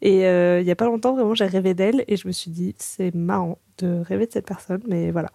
Et 0.00 0.26
euh, 0.26 0.60
il 0.60 0.64
n'y 0.64 0.70
a 0.70 0.76
pas 0.76 0.86
longtemps, 0.86 1.14
vraiment, 1.14 1.34
j'ai 1.34 1.44
rêvé 1.44 1.74
d'elle. 1.74 2.04
Et 2.08 2.16
je 2.16 2.26
me 2.26 2.32
suis 2.32 2.50
dit, 2.50 2.74
c'est 2.78 3.14
marrant 3.14 3.58
de 3.76 4.00
rêver 4.00 4.26
de 4.26 4.32
cette 4.32 4.46
personne. 4.46 4.80
Mais 4.88 5.10
voilà. 5.10 5.30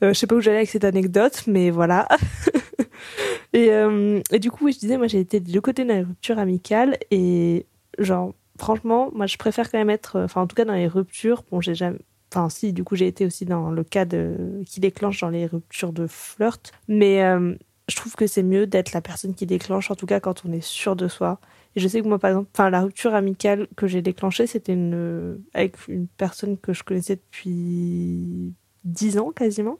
je 0.00 0.14
sais 0.14 0.26
pas 0.26 0.34
où 0.34 0.40
j'allais 0.40 0.58
avec 0.58 0.70
cette 0.70 0.84
anecdote, 0.84 1.42
mais 1.46 1.68
voilà. 1.68 2.08
et, 3.52 3.68
et, 4.30 4.38
du 4.38 4.50
coup, 4.50 4.72
je 4.72 4.78
disais, 4.78 4.96
moi, 4.96 5.08
j'ai 5.08 5.20
été 5.20 5.40
du 5.40 5.60
côté 5.60 5.84
de 5.84 5.88
la 5.88 5.98
rupture 5.98 6.38
amicale. 6.38 6.96
Et 7.10 7.66
genre, 7.98 8.32
franchement, 8.58 9.10
moi, 9.14 9.26
je 9.26 9.36
préfère 9.36 9.70
quand 9.70 9.78
même 9.78 9.90
être, 9.90 10.16
euh, 10.16 10.24
enfin, 10.24 10.42
en 10.42 10.46
tout 10.46 10.56
cas, 10.56 10.64
dans 10.64 10.74
les 10.74 10.88
ruptures. 10.88 11.44
Bon, 11.50 11.60
j'ai 11.60 11.74
jamais, 11.74 11.98
enfin, 12.32 12.48
si, 12.48 12.72
du 12.72 12.84
coup, 12.84 12.96
j'ai 12.96 13.06
été 13.06 13.24
aussi 13.26 13.44
dans 13.44 13.70
le 13.70 13.84
cas 13.84 14.04
de, 14.04 14.62
qui 14.66 14.80
déclenche 14.80 15.20
dans 15.20 15.30
les 15.30 15.46
ruptures 15.46 15.92
de 15.92 16.06
flirt. 16.06 16.72
Mais 16.88 17.22
euh, 17.22 17.54
je 17.88 17.96
trouve 17.96 18.14
que 18.14 18.26
c'est 18.26 18.42
mieux 18.42 18.66
d'être 18.66 18.92
la 18.92 19.00
personne 19.00 19.34
qui 19.34 19.46
déclenche, 19.46 19.90
en 19.90 19.94
tout 19.94 20.06
cas, 20.06 20.20
quand 20.20 20.44
on 20.44 20.52
est 20.52 20.64
sûr 20.64 20.96
de 20.96 21.08
soi. 21.08 21.40
Et 21.76 21.80
je 21.80 21.88
sais 21.88 22.02
que 22.02 22.08
moi, 22.08 22.18
par 22.18 22.30
exemple, 22.30 22.50
enfin, 22.54 22.70
la 22.70 22.82
rupture 22.82 23.14
amicale 23.14 23.68
que 23.76 23.86
j'ai 23.86 24.02
déclenchée, 24.02 24.46
c'était 24.46 24.72
une, 24.72 25.40
avec 25.54 25.88
une 25.88 26.08
personne 26.08 26.58
que 26.58 26.72
je 26.72 26.82
connaissais 26.82 27.16
depuis 27.16 28.54
dix 28.84 29.18
ans 29.18 29.30
quasiment. 29.30 29.78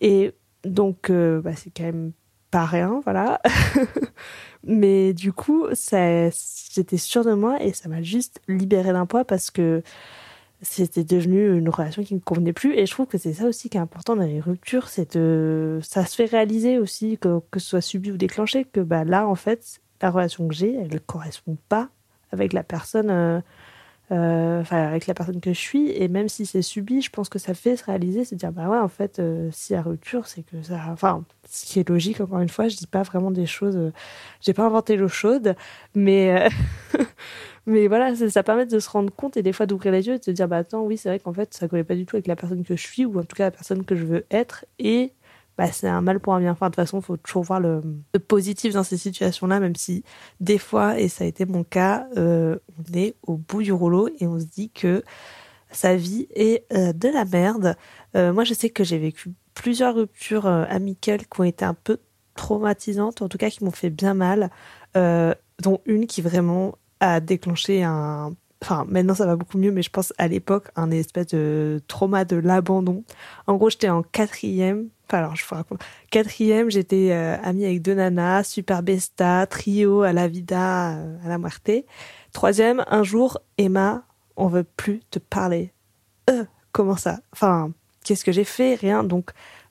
Et 0.00 0.32
donc, 0.64 1.10
euh, 1.10 1.40
bah, 1.40 1.56
c'est 1.56 1.70
quand 1.70 1.84
même 1.84 2.12
pas 2.50 2.66
rien, 2.66 3.00
voilà. 3.04 3.40
Mais 4.64 5.14
du 5.14 5.32
coup, 5.32 5.66
j'étais 5.70 6.96
sûre 6.96 7.24
de 7.24 7.32
moi 7.32 7.62
et 7.62 7.72
ça 7.72 7.88
m'a 7.88 8.02
juste 8.02 8.40
libéré 8.48 8.92
d'un 8.92 9.06
poids 9.06 9.24
parce 9.24 9.50
que 9.50 9.82
c'était 10.62 11.04
devenu 11.04 11.56
une 11.56 11.68
relation 11.70 12.02
qui 12.02 12.14
ne 12.14 12.20
convenait 12.20 12.52
plus. 12.52 12.74
Et 12.74 12.86
je 12.86 12.90
trouve 12.92 13.06
que 13.06 13.18
c'est 13.18 13.32
ça 13.32 13.46
aussi 13.46 13.70
qui 13.70 13.78
est 13.78 13.80
important 13.80 14.16
dans 14.16 14.24
les 14.24 14.40
ruptures, 14.40 14.88
c'est 14.88 15.14
ça 15.82 16.04
se 16.04 16.14
fait 16.14 16.26
réaliser 16.26 16.78
aussi 16.78 17.18
que, 17.18 17.40
ce 17.54 17.60
soit 17.60 17.80
subi 17.80 18.12
ou 18.12 18.16
déclenché, 18.16 18.64
que 18.64 18.80
bah 18.80 19.04
là, 19.04 19.26
en 19.26 19.34
fait, 19.34 19.80
la 20.02 20.10
relation 20.10 20.48
que 20.48 20.54
j'ai, 20.54 20.74
elle 20.74 20.92
ne 20.92 20.98
correspond 20.98 21.56
pas 21.68 21.88
avec 22.32 22.52
la 22.52 22.62
personne 22.62 23.10
euh, 23.10 23.40
enfin 24.10 24.88
avec 24.88 25.06
la 25.06 25.14
personne 25.14 25.40
que 25.40 25.52
je 25.52 25.58
suis 25.58 25.90
et 25.90 26.08
même 26.08 26.28
si 26.28 26.44
c'est 26.44 26.62
subi 26.62 27.00
je 27.00 27.10
pense 27.10 27.28
que 27.28 27.38
ça 27.38 27.54
fait 27.54 27.76
se 27.76 27.84
réaliser 27.84 28.24
se 28.24 28.34
dire 28.34 28.50
bah 28.50 28.68
ouais 28.68 28.78
en 28.78 28.88
fait 28.88 29.20
euh, 29.20 29.48
s'il 29.52 29.74
y 29.74 29.76
a 29.78 29.82
rupture 29.82 30.26
c'est 30.26 30.42
que 30.42 30.60
ça 30.62 30.80
enfin 30.90 31.24
ce 31.48 31.64
qui 31.64 31.78
est 31.78 31.88
logique 31.88 32.20
encore 32.20 32.40
une 32.40 32.48
fois 32.48 32.66
je 32.66 32.76
dis 32.76 32.88
pas 32.88 33.02
vraiment 33.02 33.30
des 33.30 33.46
choses 33.46 33.76
euh, 33.76 33.92
j'ai 34.40 34.52
pas 34.52 34.64
inventé 34.64 34.96
l'eau 34.96 35.06
chaude 35.06 35.54
mais 35.94 36.48
mais 37.66 37.86
voilà 37.86 38.16
ça, 38.16 38.28
ça, 38.28 38.42
permet 38.42 38.66
de 38.66 38.80
se 38.80 38.90
rendre 38.90 39.12
compte 39.14 39.36
et 39.36 39.42
des 39.42 39.52
fois 39.52 39.66
d'ouvrir 39.66 39.92
les 39.92 40.06
yeux 40.08 40.14
et 40.14 40.18
de 40.18 40.24
se 40.24 40.32
dire 40.32 40.48
bah 40.48 40.56
attends 40.56 40.82
oui 40.82 40.96
c'est 40.96 41.08
vrai 41.08 41.20
qu'en 41.20 41.32
fait 41.32 41.54
ça 41.54 41.68
collait 41.68 41.84
pas 41.84 41.94
du 41.94 42.04
tout 42.04 42.16
avec 42.16 42.26
la 42.26 42.36
personne 42.36 42.64
que 42.64 42.74
je 42.74 42.82
suis 42.82 43.04
ou 43.04 43.18
en 43.20 43.24
tout 43.24 43.36
cas 43.36 43.44
la 43.44 43.50
personne 43.52 43.84
que 43.84 43.94
je 43.94 44.04
veux 44.04 44.26
être 44.30 44.64
et 44.80 45.12
bah, 45.58 45.70
c'est 45.72 45.88
un 45.88 46.00
mal 46.00 46.20
pour 46.20 46.34
un 46.34 46.40
bien. 46.40 46.52
Enfin, 46.52 46.66
de 46.66 46.70
toute 46.70 46.76
façon, 46.76 47.00
il 47.00 47.04
faut 47.04 47.16
toujours 47.16 47.42
voir 47.42 47.60
le, 47.60 47.82
positif 48.28 48.72
dans 48.74 48.82
ces 48.82 48.96
situations-là, 48.96 49.60
même 49.60 49.76
si 49.76 50.04
des 50.40 50.58
fois, 50.58 50.98
et 50.98 51.08
ça 51.08 51.24
a 51.24 51.26
été 51.26 51.44
mon 51.44 51.64
cas, 51.64 52.06
euh, 52.16 52.56
on 52.78 52.96
est 52.96 53.14
au 53.22 53.36
bout 53.36 53.62
du 53.62 53.72
rouleau 53.72 54.08
et 54.20 54.26
on 54.26 54.38
se 54.38 54.46
dit 54.46 54.70
que 54.70 55.02
sa 55.70 55.96
vie 55.96 56.28
est 56.34 56.64
euh, 56.72 56.92
de 56.92 57.08
la 57.08 57.24
merde. 57.24 57.76
Euh, 58.16 58.32
moi, 58.32 58.44
je 58.44 58.54
sais 58.54 58.70
que 58.70 58.84
j'ai 58.84 58.98
vécu 58.98 59.32
plusieurs 59.54 59.94
ruptures 59.94 60.46
amicales 60.46 61.26
qui 61.26 61.40
ont 61.40 61.44
été 61.44 61.64
un 61.64 61.74
peu 61.74 61.98
traumatisantes, 62.34 63.20
en 63.20 63.28
tout 63.28 63.36
cas 63.36 63.50
qui 63.50 63.62
m'ont 63.62 63.70
fait 63.70 63.90
bien 63.90 64.14
mal, 64.14 64.50
dont 64.94 65.80
une 65.84 66.06
qui 66.06 66.22
vraiment 66.22 66.78
a 67.00 67.20
déclenché 67.20 67.82
un 67.82 68.34
enfin 68.62 68.84
maintenant 68.88 69.14
ça 69.14 69.26
va 69.26 69.36
beaucoup 69.36 69.58
mieux, 69.58 69.72
mais 69.72 69.82
je 69.82 69.90
pense 69.90 70.12
à 70.18 70.28
l'époque 70.28 70.68
un 70.76 70.90
espèce 70.90 71.28
de 71.28 71.80
trauma 71.86 72.24
de 72.24 72.36
l'abandon. 72.36 73.04
En 73.46 73.56
gros, 73.56 73.70
j'étais 73.70 73.88
en 73.88 74.02
quatrième. 74.02 74.88
Alors 75.18 75.36
je 75.36 75.44
vous 75.44 75.54
raconte. 75.54 75.80
Quatrième, 76.10 76.70
j'étais 76.70 77.10
euh, 77.10 77.36
amie 77.42 77.64
avec 77.64 77.82
deux 77.82 77.94
nanas, 77.94 78.44
super 78.44 78.82
besta, 78.82 79.46
trio, 79.46 80.02
à 80.02 80.12
la 80.12 80.28
vida, 80.28 80.96
euh, 80.96 81.16
à 81.24 81.28
la 81.28 81.38
muerte. 81.38 81.70
Troisième, 82.32 82.84
un 82.88 83.02
jour, 83.02 83.38
Emma, 83.58 84.04
on 84.36 84.46
veut 84.46 84.64
plus 84.64 85.00
te 85.10 85.18
parler. 85.18 85.72
Euh, 86.28 86.44
comment 86.72 86.96
ça? 86.96 87.20
Enfin, 87.32 87.72
qu'est-ce 88.04 88.24
que 88.24 88.32
j'ai 88.32 88.44
fait? 88.44 88.74
Rien. 88.74 89.04
Donc, 89.04 89.30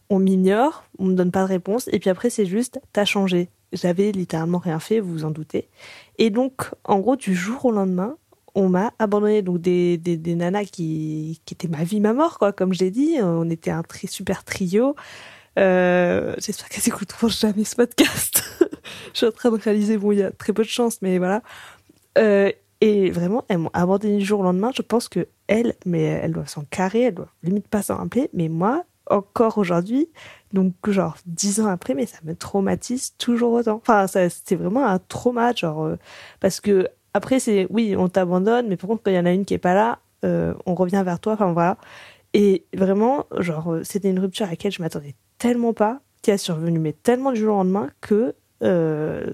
on 0.10 0.20
m'ignore, 0.20 0.84
on 0.98 1.06
me 1.06 1.14
donne 1.14 1.32
pas 1.32 1.44
de 1.44 1.50
réponse, 1.50 1.88
et 1.92 2.00
puis 2.00 2.10
après 2.10 2.30
c'est 2.30 2.46
juste, 2.46 2.80
t'as 2.94 3.06
changé. 3.06 3.50
J'avais 3.72 4.12
littéralement 4.12 4.58
rien 4.58 4.80
fait, 4.80 5.00
vous 5.00 5.12
vous 5.12 5.26
en 5.26 5.32
doutez. 5.32 5.70
Et 6.18 6.32
donc, 6.32 6.72
en 6.84 7.00
gros, 7.00 7.16
du 7.16 7.36
jour 7.36 7.66
au 7.66 7.72
lendemain, 7.72 8.18
on 8.60 8.68
m'a 8.68 8.94
abandonné 9.00 9.42
donc 9.42 9.62
des, 9.62 9.98
des, 9.98 10.36
nanas 10.36 10.66
qui, 10.66 11.42
qui 11.46 11.54
étaient 11.54 11.70
ma 11.70 11.84
vie, 11.86 12.02
ma 12.02 12.14
mort, 12.14 12.38
quoi. 12.38 12.52
Comme 12.52 12.74
je 12.74 12.80
l'ai 12.80 12.92
dit, 12.92 13.16
on 13.22 13.50
était 13.50 13.72
un 13.72 13.84
très 13.84 14.08
super 14.08 14.44
trio. 14.44 14.96
Euh, 15.58 16.36
J'espère 16.40 16.68
qu'elles 16.68 16.88
écouteront 16.88 17.30
jamais 17.30 17.64
ce 17.64 17.78
podcast. 17.78 18.44
je 19.14 19.18
suis 19.18 19.26
en 19.26 19.32
train 19.32 19.50
de 19.50 19.56
réaliser, 19.56 19.98
bon, 19.98 20.12
il 20.12 20.20
y 20.20 20.24
a 20.24 20.32
très 20.32 20.52
peu 20.52 20.64
de 20.64 20.68
chance, 20.68 21.02
mais 21.02 21.20
voilà. 21.20 21.42
Euh, 22.18 22.52
et 22.82 23.12
vraiment, 23.12 23.46
elles 23.48 23.60
m'ont 23.60 23.72
abandonné 23.74 24.18
du 24.18 24.26
jour 24.26 24.42
au 24.42 24.44
lendemain. 24.44 24.72
Je 24.76 24.82
pense 24.82 25.08
que 25.08 25.28
elles, 25.48 25.76
mais 25.86 26.02
elles 26.02 26.34
doivent 26.34 26.50
s'en 26.50 26.66
carrer, 26.66 27.04
elles 27.04 27.16
doivent 27.16 27.32
limite 27.44 27.70
pas 27.70 27.82
s'en 27.82 27.96
rappeler. 27.96 28.30
Mais 28.34 28.50
moi, 28.50 28.84
encore 29.10 29.58
aujourd'hui, 29.58 30.10
donc 30.52 30.74
genre 30.90 31.16
dix 31.26 31.62
ans 31.62 31.68
après, 31.68 31.94
mais 31.94 32.06
ça 32.06 32.18
me 32.24 32.36
traumatise 32.36 33.16
toujours 33.18 33.54
autant. 33.54 33.82
Enfin, 33.82 34.06
c'était 34.08 34.56
vraiment 34.56 34.86
un 34.86 35.00
trauma, 35.00 35.54
genre 35.54 35.86
euh, 35.86 35.96
parce 36.42 36.60
que 36.60 36.90
après, 37.14 37.40
c'est 37.40 37.68
oui, 37.70 37.96
on 37.98 38.08
t'abandonne, 38.10 38.68
mais 38.68 38.78
par 38.78 38.90
contre, 38.90 39.04
quand 39.04 39.12
il 39.12 39.16
y 39.16 39.20
en 39.20 39.26
a 39.26 39.32
une 39.32 39.46
qui 39.46 39.54
est 39.54 39.58
pas 39.58 39.74
là, 39.74 40.00
euh, 40.26 40.54
on 40.66 40.76
revient 40.76 41.02
vers 41.06 41.20
toi. 41.20 41.34
Enfin 41.34 41.52
voilà. 41.54 41.78
Et 42.34 42.66
vraiment, 42.74 43.26
genre, 43.38 43.74
euh, 43.74 43.84
c'était 43.84 44.10
une 44.10 44.20
rupture 44.20 44.46
à 44.46 44.50
laquelle 44.50 44.72
je 44.72 44.82
m'attendais 44.82 45.16
tellement 45.38 45.74
pas, 45.74 46.02
qui 46.22 46.32
a 46.32 46.38
survenu 46.38 46.80
mais 46.80 46.94
tellement 46.94 47.32
du 47.32 47.40
jour 47.40 47.56
au 47.56 47.58
lendemain 47.58 47.90
que, 48.02 48.36
euh, 48.64 49.32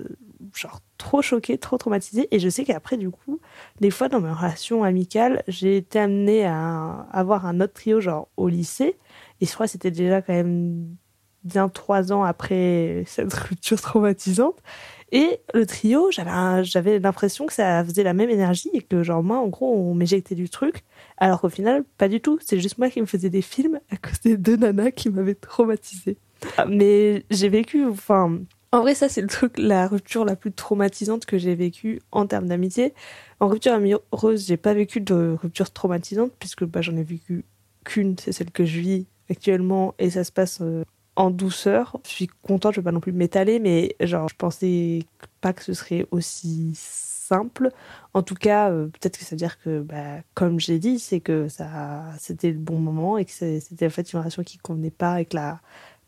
genre, 0.54 0.80
trop 0.98 1.22
choquée, 1.22 1.58
trop 1.58 1.78
traumatisée. 1.78 2.28
Et 2.32 2.40
je 2.40 2.48
sais 2.50 2.64
qu'après, 2.64 2.98
du 2.98 3.10
coup, 3.10 3.40
des 3.82 3.92
fois 3.92 4.08
dans 4.08 4.22
mes 4.22 4.32
relations 4.32 4.84
amicales, 4.84 5.44
j'ai 5.48 5.78
été 5.78 6.00
amenée 6.00 6.46
à 6.46 7.08
avoir 7.12 7.46
un 7.46 7.60
autre 7.60 7.74
trio, 7.74 8.00
genre 8.00 8.30
au 8.38 8.48
lycée. 8.48 8.98
Et 9.42 9.46
je 9.46 9.54
crois 9.54 9.66
que 9.66 9.74
c'était 9.74 9.92
déjà 9.92 10.22
quand 10.22 10.34
même 10.34 10.96
bien 11.44 11.70
trois 11.70 12.14
ans 12.14 12.24
après 12.24 13.04
cette 13.08 13.34
rupture 13.34 13.82
traumatisante. 13.82 14.58
Et 15.16 15.40
le 15.54 15.66
trio, 15.66 16.12
j'avais 16.12 17.00
l'impression 17.00 17.46
que 17.46 17.54
ça 17.54 17.86
faisait 17.86 18.04
la 18.04 18.14
même 18.14 18.30
énergie 18.30 18.70
et 18.74 18.82
que 18.82 19.02
genre 19.02 19.24
moi 19.24 19.38
en 19.38 19.48
gros 19.48 19.74
on 19.74 19.94
m'éjectait 19.94 20.36
du 20.36 20.50
truc, 20.50 20.84
alors 21.18 21.40
qu'au 21.40 21.48
final 21.48 21.86
pas 21.98 22.10
du 22.10 22.20
tout. 22.20 22.38
C'est 22.42 22.60
juste 22.60 22.78
moi 22.78 22.90
qui 22.90 23.00
me 23.00 23.06
faisais 23.06 23.30
des 23.30 23.42
films 23.42 23.80
à 23.90 23.96
cause 23.96 24.20
des 24.20 24.36
deux 24.36 24.58
nanas 24.58 24.92
qui 24.92 25.10
m'avaient 25.10 25.34
traumatisé. 25.34 26.18
Mais 26.68 27.24
j'ai 27.32 27.48
vécu, 27.48 27.86
enfin 27.86 28.40
en 28.74 28.82
vrai 28.82 28.94
ça 28.94 29.08
c'est 29.08 29.22
le 29.22 29.30
truc, 29.30 29.58
la 29.58 29.88
rupture 29.88 30.26
la 30.26 30.36
plus 30.36 30.52
traumatisante 30.52 31.26
que 31.26 31.38
j'ai 31.38 31.56
vécue 31.56 32.02
en 32.12 32.28
termes 32.28 32.48
d'amitié. 32.48 32.94
En 33.40 33.48
rupture 33.48 33.72
amoureuse 33.72 34.46
j'ai 34.46 34.58
pas 34.58 34.74
vécu 34.74 35.00
de 35.00 35.38
rupture 35.42 35.72
traumatisante 35.72 36.34
puisque 36.40 36.66
bah, 36.66 36.82
j'en 36.82 36.98
ai 36.98 37.04
vécu 37.04 37.46
qu'une, 37.86 38.18
c'est 38.20 38.34
celle 38.34 38.52
que 38.52 38.66
je 38.66 38.82
vis 38.82 39.06
actuellement 39.30 39.96
et 39.98 40.10
ça 40.10 40.26
se 40.26 40.34
passe 40.34 40.60
euh, 40.60 40.84
en 41.16 41.30
douceur. 41.32 41.98
Je 42.06 42.10
suis 42.10 42.28
contente, 42.28 42.74
je 42.74 42.82
vais 42.82 42.86
pas 42.86 42.92
non 42.92 43.00
plus 43.00 43.12
m'étaler, 43.12 43.60
mais 43.60 43.96
genre, 44.02 44.30
je 44.30 44.36
pensais 44.36 45.00
pas 45.42 45.54
que 45.54 45.64
ce 45.64 45.74
serait 45.74 46.08
aussi 46.12 46.74
simple. 46.76 47.70
En 48.14 48.22
tout 48.24 48.36
cas, 48.36 48.72
euh, 48.72 48.88
peut-être 48.88 49.18
que 49.18 49.24
ça 49.24 49.32
veut 49.32 49.38
dire 49.38 49.60
que, 49.60 49.82
bah, 49.82 50.22
comme 50.34 50.60
j'ai 50.60 50.80
dit, 50.80 51.00
c'est 51.00 51.20
que 51.20 51.48
ça, 51.48 52.04
c'était 52.20 52.52
le 52.52 52.60
bon 52.60 52.80
moment 52.80 53.18
et 53.18 53.26
que 53.26 53.32
c'était 53.32 53.88
en 53.88 53.90
fait 53.90 54.12
une 54.14 54.20
relation 54.20 54.44
qui 54.44 54.58
convenait 54.58 54.92
pas 54.92 55.14
avec 55.14 55.34
la 55.34 55.60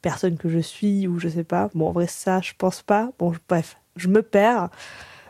personne 0.01 0.37
que 0.37 0.49
je 0.49 0.59
suis 0.59 1.07
ou 1.07 1.19
je 1.19 1.29
sais 1.29 1.43
pas. 1.43 1.69
Bon, 1.73 1.89
en 1.89 1.91
vrai, 1.91 2.07
ça, 2.07 2.41
je 2.41 2.53
pense 2.57 2.81
pas. 2.81 3.11
Bon, 3.19 3.33
bref, 3.49 3.77
je 3.95 4.07
me 4.07 4.21
perds. 4.21 4.69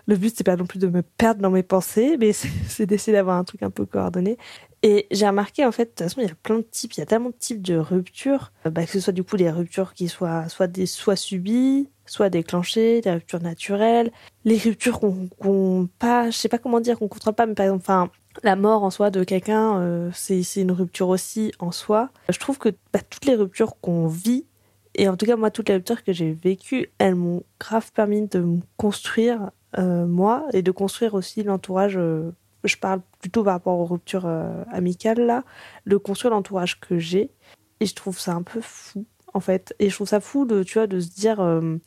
Le 0.07 0.15
but, 0.15 0.33
c'est 0.35 0.45
pas 0.45 0.55
non 0.55 0.65
plus 0.65 0.79
de 0.79 0.87
me 0.87 1.01
perdre 1.01 1.41
dans 1.41 1.51
mes 1.51 1.63
pensées, 1.63 2.17
mais 2.17 2.31
c'est 2.67 2.85
d'essayer 2.85 3.15
d'avoir 3.15 3.37
un 3.37 3.43
truc 3.43 3.63
un 3.63 3.69
peu 3.69 3.85
coordonné. 3.85 4.37
Et 4.83 5.07
j'ai 5.09 5.27
remarqué, 5.27 5.65
en 5.65 5.71
fait, 5.71 5.85
de 5.85 5.89
toute 5.89 5.99
façon, 5.99 6.21
il 6.21 6.27
y 6.27 6.31
a 6.31 6.35
plein 6.35 6.57
de 6.57 6.61
types, 6.61 6.93
il 6.93 6.99
y 6.99 7.03
a 7.03 7.05
tellement 7.05 7.29
de 7.29 7.35
types 7.35 7.61
de 7.61 7.77
ruptures, 7.77 8.51
euh, 8.65 8.69
bah, 8.69 8.85
que 8.85 8.91
ce 8.91 8.99
soit 8.99 9.13
du 9.13 9.23
coup 9.23 9.37
des 9.37 9.49
ruptures 9.49 9.93
qui 9.93 10.07
soient 10.07 10.47
soit, 10.49 10.67
des, 10.67 10.85
soit 10.85 11.15
subies, 11.15 11.89
soit 12.05 12.29
déclenchées, 12.29 13.01
des 13.01 13.11
ruptures 13.11 13.41
naturelles, 13.41 14.11
les 14.45 14.57
ruptures 14.57 14.99
qu'on 14.99 15.89
pas, 15.97 16.29
je 16.29 16.37
sais 16.37 16.49
pas 16.49 16.59
comment 16.59 16.79
dire, 16.79 16.99
qu'on 16.99 17.07
contrôle 17.07 17.33
pas, 17.33 17.47
mais 17.47 17.55
par 17.55 17.65
exemple, 17.65 17.83
enfin, 17.83 18.11
la 18.43 18.55
mort 18.55 18.83
en 18.83 18.91
soi 18.91 19.09
de 19.09 19.23
quelqu'un, 19.23 19.79
euh, 19.79 20.11
c'est 20.13 20.43
une 20.57 20.71
rupture 20.71 21.09
aussi 21.09 21.51
en 21.57 21.71
soi. 21.71 22.09
Je 22.29 22.37
trouve 22.37 22.59
que 22.59 22.69
bah, 22.93 22.99
toutes 23.09 23.25
les 23.25 23.35
ruptures 23.35 23.79
qu'on 23.81 24.07
vit, 24.07 24.45
et 24.93 25.09
en 25.09 25.17
tout 25.17 25.25
cas 25.25 25.35
moi 25.35 25.49
toutes 25.49 25.69
les 25.69 25.75
ruptures 25.75 26.03
que 26.03 26.13
j'ai 26.13 26.33
vécues, 26.33 26.91
elles 26.99 27.15
m'ont 27.15 27.43
grave 27.59 27.91
permis 27.93 28.27
de 28.27 28.39
me 28.39 28.59
construire 28.77 29.49
euh, 29.79 30.05
moi 30.05 30.45
et 30.53 30.61
de 30.61 30.71
construire 30.71 31.15
aussi 31.15 31.43
l'entourage 31.43 31.99
je 32.63 32.75
parle 32.77 33.01
plutôt 33.19 33.43
par 33.43 33.53
rapport 33.53 33.79
aux 33.79 33.85
ruptures 33.85 34.25
euh, 34.25 34.63
amicales 34.71 35.19
là, 35.19 35.43
de 35.85 35.97
construire 35.97 36.33
l'entourage 36.33 36.79
que 36.79 36.97
j'ai. 36.97 37.31
Et 37.79 37.85
je 37.85 37.95
trouve 37.95 38.19
ça 38.19 38.33
un 38.33 38.43
peu 38.43 38.61
fou, 38.61 39.05
en 39.33 39.39
fait. 39.39 39.75
Et 39.79 39.89
je 39.89 39.95
trouve 39.95 40.07
ça 40.07 40.19
fou 40.19 40.45
de, 40.45 40.63
tu 40.63 40.75
vois, 40.75 40.87
de 40.87 40.99
se 40.99 41.09
dire, 41.09 41.39
euh, 41.39 41.77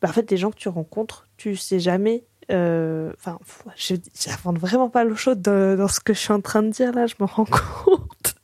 bah, 0.00 0.08
en 0.08 0.12
fait, 0.12 0.30
les 0.30 0.36
gens 0.36 0.50
que 0.50 0.56
tu 0.56 0.68
rencontres, 0.68 1.28
tu 1.36 1.56
sais 1.56 1.80
jamais. 1.80 2.26
Euh, 2.50 3.12
enfin, 3.18 3.38
je 3.76 3.94
j'invente 4.14 4.58
vraiment 4.58 4.90
pas 4.90 5.04
l'eau 5.04 5.16
chaude 5.16 5.40
dans, 5.40 5.88
ce 5.88 6.00
que 6.00 6.12
je 6.12 6.18
suis 6.18 6.32
en 6.32 6.42
train 6.42 6.62
de 6.62 6.68
dire 6.68 6.92
là, 6.92 7.06
je 7.06 7.14
me 7.20 7.26
rends 7.26 7.44
compte. 7.84 8.34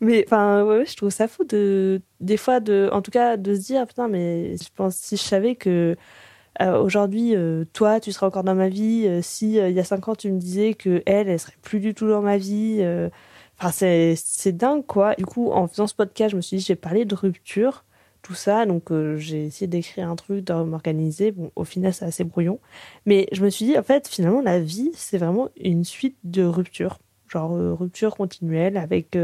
mais 0.00 0.24
enfin, 0.26 0.64
ouais, 0.64 0.86
je 0.86 0.96
trouve 0.96 1.10
ça 1.10 1.28
fou 1.28 1.44
de, 1.44 2.00
des 2.20 2.36
fois, 2.36 2.60
de, 2.60 2.88
en 2.92 3.02
tout 3.02 3.10
cas, 3.10 3.36
de 3.36 3.54
se 3.54 3.60
dire, 3.60 3.86
putain, 3.86 4.08
mais 4.08 4.56
je 4.56 4.68
pense, 4.74 4.96
si 4.96 5.16
je 5.16 5.22
savais 5.22 5.56
que 5.56 5.96
euh, 6.62 6.80
aujourd'hui, 6.80 7.34
euh, 7.34 7.64
toi, 7.72 8.00
tu 8.00 8.12
seras 8.12 8.28
encore 8.28 8.44
dans 8.44 8.54
ma 8.54 8.68
vie. 8.68 9.06
Euh, 9.06 9.20
si 9.22 9.54
il 9.54 9.72
y 9.72 9.80
a 9.80 9.84
cinq 9.84 10.08
ans, 10.08 10.14
tu 10.14 10.30
me 10.30 10.38
disais 10.38 10.74
que 10.74 11.02
elle, 11.06 11.28
elle 11.28 11.40
serait 11.40 11.56
plus 11.62 11.80
du 11.80 11.94
tout 11.94 12.08
dans 12.08 12.22
ma 12.22 12.36
vie. 12.38 12.80
Enfin, 13.58 13.70
c'est 13.70 14.14
c'est 14.16 14.52
dingue 14.52 14.84
quoi. 14.86 15.14
Du 15.16 15.26
coup, 15.26 15.50
en 15.52 15.68
faisant 15.68 15.86
ce 15.86 15.94
podcast, 15.94 16.32
je 16.32 16.36
me 16.36 16.42
suis 16.42 16.58
dit, 16.58 16.64
j'ai 16.64 16.76
parlé 16.76 17.04
de 17.04 17.14
rupture, 17.14 17.84
tout 18.22 18.34
ça. 18.34 18.66
Donc, 18.66 18.92
j'ai 19.16 19.46
essayé 19.46 19.66
d'écrire 19.66 20.08
un 20.08 20.16
truc, 20.16 20.44
de 20.44 20.52
m'organiser. 20.54 21.32
Bon, 21.32 21.50
au 21.56 21.64
final, 21.64 21.92
c'est 21.94 22.04
assez 22.04 22.24
brouillon. 22.24 22.60
Mais 23.06 23.28
je 23.32 23.44
me 23.44 23.50
suis 23.50 23.66
dit, 23.66 23.78
en 23.78 23.82
fait, 23.82 24.08
finalement, 24.08 24.40
la 24.42 24.60
vie, 24.60 24.90
c'est 24.94 25.18
vraiment 25.18 25.48
une 25.56 25.84
suite 25.84 26.16
de 26.24 26.44
ruptures. 26.44 26.98
Genre 27.28 27.52
rupture 27.78 28.16
continuelle 28.16 28.76
avec 28.76 29.18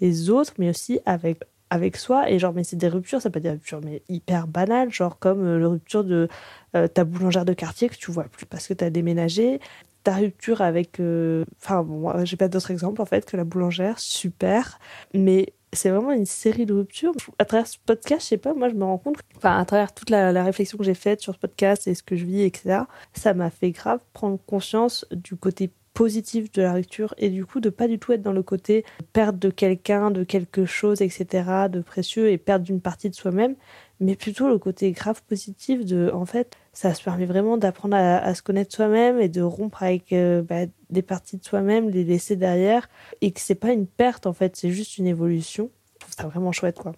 les 0.00 0.30
autres, 0.30 0.52
mais 0.58 0.70
aussi 0.70 1.00
avec 1.06 1.40
avec 1.70 1.96
soi 1.96 2.30
et 2.30 2.38
genre 2.38 2.52
mais 2.52 2.64
c'est 2.64 2.76
des 2.76 2.88
ruptures 2.88 3.20
ça 3.20 3.30
peut 3.30 3.38
être 3.38 3.44
des 3.44 3.50
ruptures 3.50 3.80
mais 3.84 4.02
hyper 4.08 4.46
banales 4.46 4.92
genre 4.92 5.18
comme 5.18 5.44
euh, 5.44 5.58
le 5.58 5.66
rupture 5.66 6.04
de 6.04 6.28
euh, 6.74 6.86
ta 6.86 7.04
boulangère 7.04 7.44
de 7.44 7.52
quartier 7.52 7.88
que 7.88 7.96
tu 7.96 8.10
vois 8.10 8.24
plus 8.24 8.46
parce 8.46 8.66
que 8.66 8.74
tu 8.74 8.84
as 8.84 8.90
déménagé 8.90 9.60
ta 10.04 10.14
rupture 10.14 10.60
avec 10.60 11.00
euh, 11.00 11.44
enfin 11.60 11.82
bon 11.82 12.24
j'ai 12.24 12.36
pas 12.36 12.48
d'autres 12.48 12.70
exemples 12.70 13.02
en 13.02 13.06
fait 13.06 13.24
que 13.24 13.36
la 13.36 13.44
boulangère 13.44 13.98
super 13.98 14.78
mais 15.12 15.52
c'est 15.72 15.90
vraiment 15.90 16.12
une 16.12 16.26
série 16.26 16.64
de 16.64 16.72
ruptures. 16.72 17.12
À 17.38 17.44
travers 17.44 17.66
ce 17.66 17.76
podcast, 17.84 18.22
je 18.22 18.28
sais 18.28 18.36
pas, 18.38 18.54
moi 18.54 18.68
je 18.68 18.74
me 18.74 18.84
rends 18.84 18.98
compte, 18.98 19.16
enfin 19.36 19.58
à 19.58 19.64
travers 19.64 19.92
toute 19.92 20.10
la, 20.10 20.32
la 20.32 20.42
réflexion 20.42 20.78
que 20.78 20.84
j'ai 20.84 20.94
faite 20.94 21.20
sur 21.20 21.34
ce 21.34 21.38
podcast 21.38 21.86
et 21.86 21.94
ce 21.94 22.02
que 22.02 22.16
je 22.16 22.24
vis, 22.24 22.42
etc., 22.42 22.80
ça 23.12 23.34
m'a 23.34 23.50
fait 23.50 23.72
grave 23.72 24.00
prendre 24.12 24.38
conscience 24.46 25.06
du 25.10 25.36
côté 25.36 25.70
positif 25.96 26.52
de 26.52 26.60
la 26.60 26.74
rupture 26.74 27.14
et 27.16 27.30
du 27.30 27.46
coup 27.46 27.58
de 27.58 27.70
pas 27.70 27.88
du 27.88 27.98
tout 27.98 28.12
être 28.12 28.20
dans 28.20 28.32
le 28.32 28.42
côté 28.42 28.84
perdre 29.14 29.38
de 29.38 29.48
quelqu'un, 29.48 30.10
de 30.10 30.24
quelque 30.24 30.66
chose, 30.66 31.00
etc., 31.00 31.26
de 31.70 31.80
précieux 31.80 32.30
et 32.30 32.36
perdre 32.36 32.66
d'une 32.66 32.82
partie 32.82 33.08
de 33.08 33.14
soi-même, 33.14 33.54
mais 33.98 34.14
plutôt 34.14 34.46
le 34.46 34.58
côté 34.58 34.92
grave 34.92 35.22
positif 35.26 35.86
de, 35.86 36.10
en 36.12 36.26
fait, 36.26 36.54
ça 36.74 36.92
se 36.92 37.02
permet 37.02 37.24
vraiment 37.24 37.56
d'apprendre 37.56 37.96
à, 37.96 38.34
se 38.34 38.42
connaître 38.42 38.76
soi-même 38.76 39.18
et 39.20 39.30
de 39.30 39.40
rompre 39.40 39.82
avec 39.82 40.12
euh, 40.12 40.42
bah, 40.42 40.66
des 40.90 41.00
parties 41.00 41.38
de 41.38 41.44
soi-même, 41.44 41.88
les 41.88 42.04
laisser 42.04 42.36
derrière 42.36 42.90
et 43.22 43.32
que 43.32 43.40
c'est 43.40 43.54
pas 43.54 43.72
une 43.72 43.86
perte 43.86 44.26
en 44.26 44.34
fait, 44.34 44.54
c'est 44.54 44.70
juste 44.70 44.98
une 44.98 45.06
évolution. 45.06 45.70
Je 45.94 46.00
trouve 46.00 46.14
ça 46.14 46.26
vraiment 46.28 46.52
chouette 46.52 46.78
quoi. 46.78 46.92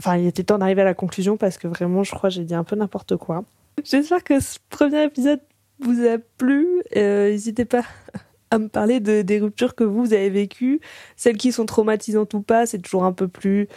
Enfin, 0.00 0.16
il 0.16 0.26
était 0.26 0.42
temps 0.42 0.58
d'arriver 0.58 0.82
à 0.82 0.86
la 0.86 0.94
conclusion 0.94 1.36
parce 1.36 1.58
que 1.58 1.68
vraiment, 1.68 2.02
je 2.02 2.10
crois, 2.10 2.28
j'ai 2.28 2.42
dit 2.42 2.54
un 2.54 2.64
peu 2.64 2.74
n'importe 2.74 3.16
quoi. 3.16 3.44
J'espère 3.84 4.24
que 4.24 4.40
ce 4.40 4.58
premier 4.68 5.04
épisode 5.04 5.40
vous 5.80 6.06
a 6.06 6.18
plu. 6.18 6.82
Euh, 6.96 7.30
n'hésitez 7.30 7.64
pas 7.64 7.84
à 8.50 8.58
me 8.58 8.68
parler 8.68 9.00
de, 9.00 9.22
des 9.22 9.38
ruptures 9.38 9.74
que 9.74 9.84
vous 9.84 10.12
avez 10.12 10.30
vécues. 10.30 10.80
Celles 11.16 11.36
qui 11.36 11.52
sont 11.52 11.66
traumatisantes 11.66 12.34
ou 12.34 12.42
pas, 12.42 12.66
c'est 12.66 12.78
toujours 12.78 13.04
un 13.04 13.12
peu 13.12 13.28
plus 13.28 13.68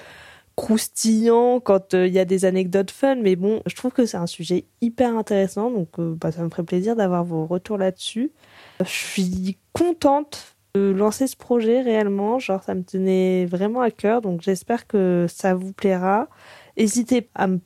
croustillant 0.55 1.59
quand 1.59 1.93
il 1.93 2.13
y 2.13 2.19
a 2.19 2.25
des 2.25 2.45
anecdotes 2.45 2.91
fun, 2.91 3.15
mais 3.15 3.35
bon, 3.35 3.61
je 3.65 3.75
trouve 3.75 3.91
que 3.91 4.05
c'est 4.05 4.17
un 4.17 4.27
sujet 4.27 4.65
hyper 4.81 5.17
intéressant, 5.17 5.71
donc 5.71 5.99
bah, 5.99 6.31
ça 6.31 6.43
me 6.43 6.49
ferait 6.49 6.63
plaisir 6.63 6.95
d'avoir 6.95 7.23
vos 7.23 7.47
retours 7.47 7.77
là-dessus. 7.77 8.31
Je 8.79 8.85
suis 8.85 9.57
contente 9.73 10.55
de 10.75 10.91
lancer 10.91 11.27
ce 11.27 11.35
projet 11.35 11.81
réellement, 11.81 12.39
genre 12.39 12.63
ça 12.63 12.75
me 12.75 12.83
tenait 12.83 13.45
vraiment 13.45 13.81
à 13.81 13.91
cœur, 13.91 14.21
donc 14.21 14.41
j'espère 14.41 14.87
que 14.87 15.25
ça 15.27 15.55
vous 15.55 15.73
plaira. 15.73 16.29
N'hésitez 16.77 17.29
à 17.35 17.47
me 17.47 17.59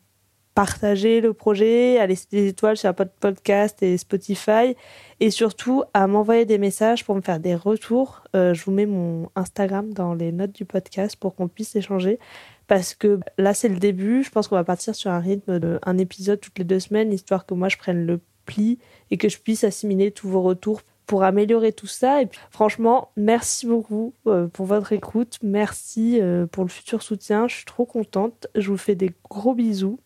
partager 0.58 1.22
le 1.22 1.34
projet, 1.34 2.00
à 2.00 2.08
laisser 2.08 2.26
des 2.32 2.48
étoiles 2.48 2.78
sur 2.78 2.90
Apple 2.90 3.10
Podcast 3.20 3.84
et 3.84 3.96
Spotify, 3.96 4.76
et 5.20 5.30
surtout 5.30 5.84
à 5.94 6.08
m'envoyer 6.08 6.46
des 6.46 6.58
messages 6.58 7.06
pour 7.06 7.14
me 7.14 7.22
faire 7.22 7.40
des 7.40 7.54
retours. 7.54 8.24
Euh, 8.36 8.56
je 8.56 8.66
vous 8.66 8.72
mets 8.72 8.88
mon 8.88 9.30
Instagram 9.36 9.94
dans 9.94 10.16
les 10.16 10.32
notes 10.32 10.54
du 10.54 10.66
podcast 10.66 11.16
pour 11.16 11.36
qu'on 11.36 11.48
puisse 11.48 11.76
échanger. 11.76 12.18
Parce 12.66 12.96
que 12.96 13.20
là, 13.38 13.54
c'est 13.54 13.70
le 13.70 13.78
début. 13.78 14.24
Je 14.24 14.32
pense 14.32 14.48
qu'on 14.48 14.56
va 14.56 14.64
partir 14.64 14.96
sur 14.96 15.12
un 15.12 15.20
rythme 15.20 15.60
de 15.60 15.80
un 15.84 16.00
épisode 16.00 16.40
toutes 16.40 16.58
les 16.58 16.66
deux 16.66 16.80
semaines, 16.80 17.14
histoire 17.14 17.46
que 17.46 17.54
moi, 17.54 17.70
je 17.70 17.78
prenne 17.78 18.08
le 18.08 18.20
pli 18.48 18.80
et 19.12 19.18
que 19.18 19.30
je 19.30 19.38
puisse 19.38 19.64
assimiler 19.64 20.10
tous 20.10 20.28
vos 20.28 20.42
retours 20.42 20.82
pour 21.06 21.22
améliorer 21.22 21.72
tout 21.72 21.86
ça. 21.86 22.24
Et 22.24 22.26
puis, 22.26 22.40
franchement, 22.50 23.12
merci 23.16 23.68
beaucoup 23.68 24.16
euh, 24.26 24.48
pour 24.48 24.66
votre 24.66 24.92
écoute. 24.92 25.38
Merci 25.44 26.20
euh, 26.20 26.48
pour 26.48 26.64
le 26.64 26.70
futur 26.70 27.04
soutien. 27.04 27.48
Je 27.48 27.58
suis 27.58 27.66
trop 27.66 27.86
contente. 27.86 28.48
Je 28.56 28.72
vous 28.72 28.78
fais 28.78 28.96
des 28.96 29.12
gros 29.30 29.54
bisous. 29.54 30.00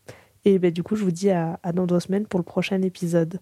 Et 0.46 0.58
ben, 0.60 0.72
du 0.72 0.84
coup, 0.84 0.96
je 0.96 1.04
vous 1.04 1.12
dis 1.12 1.30
à, 1.30 1.60
dans 1.74 1.86
deux 1.86 2.00
semaines 2.00 2.26
pour 2.26 2.40
le 2.40 2.44
prochain 2.44 2.82
épisode. 2.82 3.40